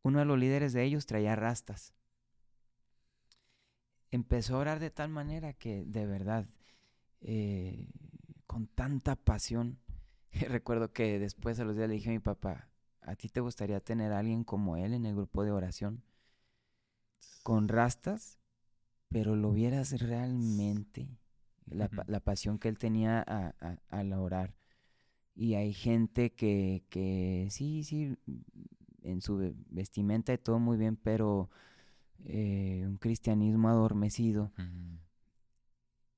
[0.03, 1.95] Uno de los líderes de ellos traía rastas.
[4.11, 6.47] Empezó a orar de tal manera que, de verdad,
[7.21, 7.89] eh,
[8.47, 9.79] con tanta pasión,
[10.33, 12.69] recuerdo que después a los días le dije a mi papá,
[13.03, 16.03] ¿A ti te gustaría tener a alguien como él en el grupo de oración?
[17.43, 18.39] Con rastas,
[19.09, 21.09] pero lo vieras realmente,
[21.67, 21.89] la,
[22.21, 23.55] pasión que él tenía a,
[23.89, 24.55] al orar.
[25.35, 28.17] Y hay gente que, que sí, sí,
[29.03, 31.49] en su vestimenta y todo muy bien, pero
[32.25, 34.53] eh, un cristianismo adormecido.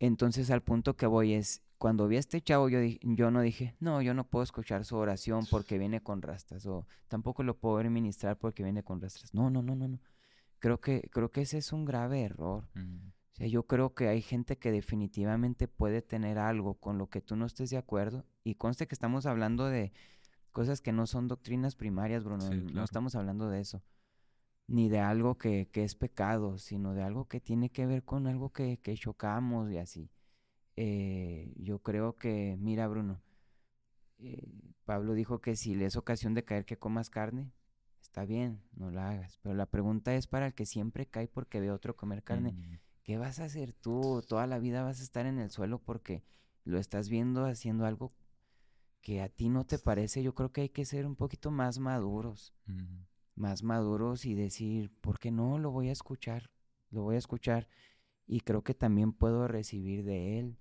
[0.01, 3.77] Entonces al punto que voy es, cuando vi a este chavo yo, yo no dije,
[3.81, 7.79] no, yo no puedo escuchar su oración porque viene con rastas, o tampoco lo puedo
[7.89, 9.33] ministrar porque viene con rastas.
[9.35, 10.01] No, no, no, no, no.
[10.59, 12.65] Creo que, creo que ese es un grave error.
[12.75, 17.21] O sea, yo creo que hay gente que definitivamente puede tener algo con lo que
[17.21, 18.25] tú no estés de acuerdo.
[18.43, 19.93] Y conste que estamos hablando de
[20.53, 22.49] cosas que no son doctrinas primarias, Bruno.
[22.51, 23.83] No estamos hablando de eso.
[24.71, 28.27] Ni de algo que, que, es pecado, sino de algo que tiene que ver con
[28.27, 30.11] algo que, que chocamos y así.
[30.77, 33.21] Eh, yo creo que, mira, Bruno,
[34.19, 34.49] eh,
[34.85, 37.53] Pablo dijo que si le es ocasión de caer que comas carne,
[38.01, 39.39] está bien, no la hagas.
[39.43, 42.53] Pero la pregunta es para el que siempre cae porque ve otro comer carne.
[42.53, 42.79] Mm.
[43.03, 44.23] ¿Qué vas a hacer tú?
[44.29, 46.23] Toda la vida vas a estar en el suelo porque
[46.65, 48.13] lo estás viendo haciendo algo
[49.01, 51.79] que a ti no te parece, yo creo que hay que ser un poquito más
[51.79, 52.55] maduros,
[53.41, 55.59] más maduros y decir, ¿por qué no?
[55.59, 56.51] Lo voy a escuchar,
[56.91, 57.67] lo voy a escuchar
[58.27, 60.57] y creo que también puedo recibir de él.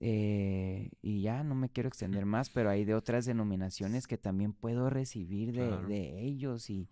[0.00, 4.52] Eh, y ya no me quiero extender más, pero hay de otras denominaciones que también
[4.52, 6.88] puedo recibir de, ellos y,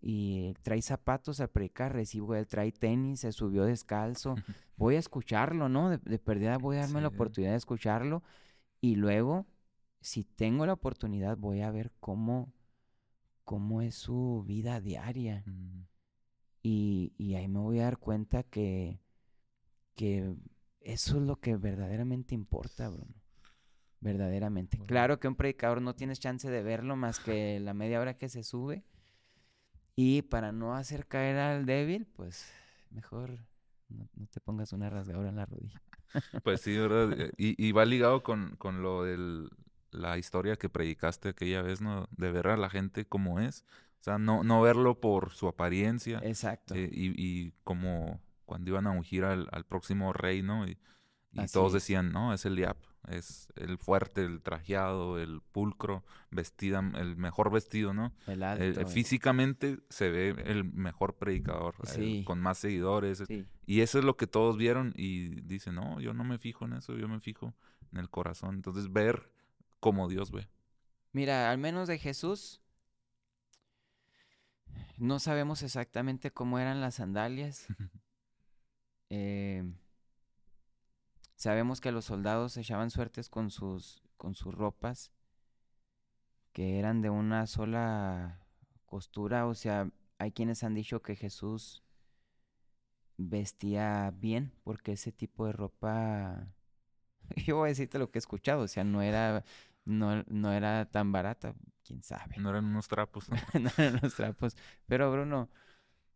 [0.00, 4.34] y trae zapatos a predicar, recibo él, trae tenis, se subió descalzo,
[4.76, 5.90] voy a escucharlo, ¿no?
[5.90, 8.22] De, de perdida voy a darme la oportunidad de escucharlo
[8.80, 9.46] y luego
[10.00, 12.52] si tengo la oportunidad, voy a ver cómo,
[13.50, 15.42] cómo es su vida diaria.
[16.62, 19.00] y, y, ahí me voy a dar cuenta que,
[19.96, 20.36] que
[20.78, 23.12] eso es lo que verdaderamente importa, Bruno.
[23.98, 24.78] Verdaderamente.
[24.86, 28.28] Claro que un predicador no tienes chance de verlo más que la media hora que
[28.28, 28.84] se sube.
[29.96, 32.52] Y para no hacer caer al débil, pues
[32.92, 33.36] mejor
[33.88, 35.82] no, te pongas una rasgadura en la rodilla.
[36.44, 37.32] Pues sí, ¿verdad?
[37.36, 39.50] Y, y va ligado con, con lo del
[39.90, 42.08] la historia que predicaste aquella vez, ¿no?
[42.16, 43.64] De ver a la gente como es.
[44.00, 46.20] O sea, no, no verlo por su apariencia.
[46.22, 46.74] Exacto.
[46.74, 50.66] Eh, y, y, como cuando iban a ungir al, próximo rey, ¿no?
[50.66, 50.78] Y,
[51.52, 52.76] todos decían, no, es el Eliab,
[53.08, 58.12] es el fuerte, el trajeado, el pulcro, vestida, el mejor vestido, ¿no?
[58.26, 58.88] El alto.
[58.88, 61.76] físicamente se ve el mejor predicador,
[62.24, 63.22] con más seguidores.
[63.66, 66.72] Y eso es lo que todos vieron y dicen, no, yo no me fijo en
[66.72, 67.54] eso, yo me fijo
[67.92, 68.56] en el corazón.
[68.56, 69.30] Entonces, ver
[69.80, 70.48] como Dios ve.
[71.12, 72.60] Mira, al menos de Jesús,
[74.98, 77.66] no sabemos exactamente cómo eran las sandalias.
[79.12, 79.64] Eh,
[81.34, 85.10] sabemos que los soldados echaban suertes con sus, con sus ropas,
[86.52, 88.46] que eran de una sola
[88.86, 89.48] costura.
[89.48, 91.82] O sea, hay quienes han dicho que Jesús
[93.16, 96.46] vestía bien, porque ese tipo de ropa,
[97.44, 99.44] yo voy a decirte lo que he escuchado, o sea, no era
[99.90, 102.36] no, no era tan barata, quién sabe.
[102.38, 103.28] No eran unos trapos.
[103.28, 103.36] ¿no?
[103.60, 104.56] no eran unos trapos.
[104.86, 105.50] Pero Bruno,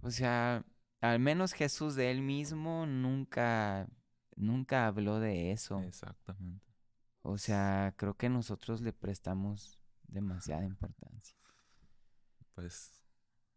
[0.01, 0.65] o sea,
[1.01, 3.89] al menos Jesús de él mismo nunca,
[4.37, 5.81] nunca habló de eso.
[5.81, 6.65] Exactamente.
[7.23, 11.37] O sea, creo que nosotros le prestamos demasiada importancia.
[12.55, 13.03] Pues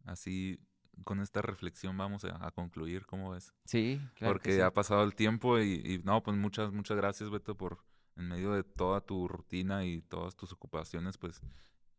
[0.05, 0.59] así,
[1.03, 3.53] con esta reflexión vamos a, concluir, ¿cómo ves?
[3.65, 4.33] Sí, claro.
[4.33, 7.83] Porque ha pasado el tiempo y, y, no, pues muchas, muchas gracias, Beto, por
[8.17, 11.41] en medio de toda tu rutina y todas tus ocupaciones, pues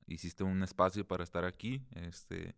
[0.07, 2.57] hiciste un espacio para estar aquí, este,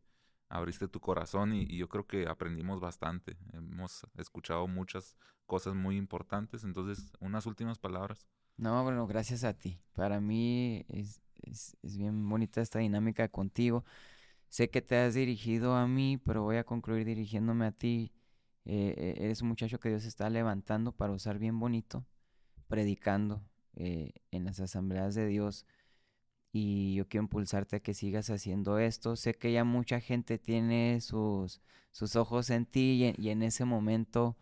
[0.48, 3.36] abriste tu corazón y, yo creo que aprendimos bastante.
[3.52, 8.26] Hemos escuchado muchas cosas muy importantes, entonces unas últimas palabras.
[8.56, 9.80] No, bueno, gracias a ti.
[9.92, 13.84] Para mí es, es, bien bonita esta dinámica contigo.
[14.48, 18.12] Sé que te has dirigido a mí, pero voy a concluir dirigiéndome a ti.
[18.64, 22.04] Eh, eh, eres un muchacho que Dios está levantando para usar bien bonito,
[22.68, 23.42] predicando,
[23.76, 25.66] eh, en las asambleas de Dios
[26.52, 29.16] y yo quiero impulsarte a que sigas haciendo esto.
[29.16, 31.60] Sé que ya mucha gente tiene sus,
[31.92, 34.36] sus ojos en ti y, en ese momento,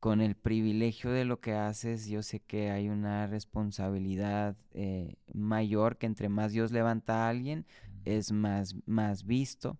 [0.00, 5.98] con el privilegio de lo que haces, yo sé que hay una responsabilidad eh, mayor
[5.98, 7.66] que entre más Dios levanta a alguien,
[8.04, 9.78] es más, más visto.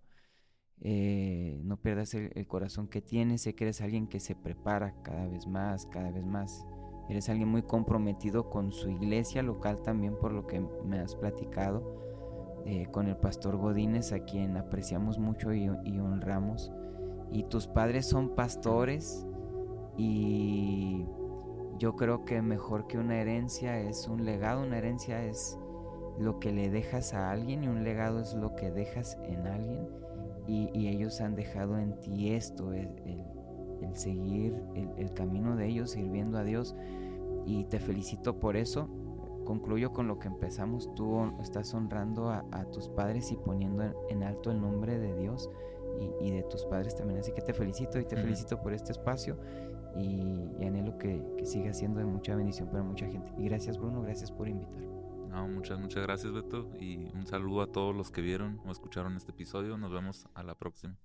[0.80, 4.94] Eh, no pierdas el, el corazón que tienes, sé que eres alguien que se prepara
[5.02, 6.66] cada vez más, cada vez más
[7.08, 12.06] Eres alguien muy comprometido con su iglesia local también por lo que me has platicado.
[12.68, 16.72] Eh, con el pastor Godínez a quien apreciamos mucho y, honramos.
[17.30, 19.24] Y tus padres son pastores
[19.96, 21.04] y
[21.78, 24.64] yo creo que mejor que una herencia es un legado.
[24.64, 25.56] Una herencia es
[26.18, 29.88] lo que le dejas a alguien y un legado es lo que dejas en alguien.
[30.48, 33.24] Y, ellos han dejado en ti esto, el, el
[33.94, 36.74] seguir el, camino de ellos, sirviendo a Dios.
[37.44, 38.88] Y te felicito por eso.
[39.44, 40.92] Concluyo con lo que empezamos.
[40.94, 45.48] Tú estás honrando a, tus padres y poniendo en, alto el nombre de Dios.
[46.20, 47.20] y, de tus padres también.
[47.20, 49.38] Así que te felicito y te felicito por este espacio
[49.98, 53.32] y, anhelo que, que, siga siendo de mucha bendición para mucha gente.
[53.38, 54.82] Y gracias Bruno, gracias por invitar.
[55.28, 59.16] No, muchas, muchas gracias Beto y un saludo a todos los que vieron o escucharon
[59.16, 59.76] este episodio.
[59.76, 60.96] Nos vemos a la próxima.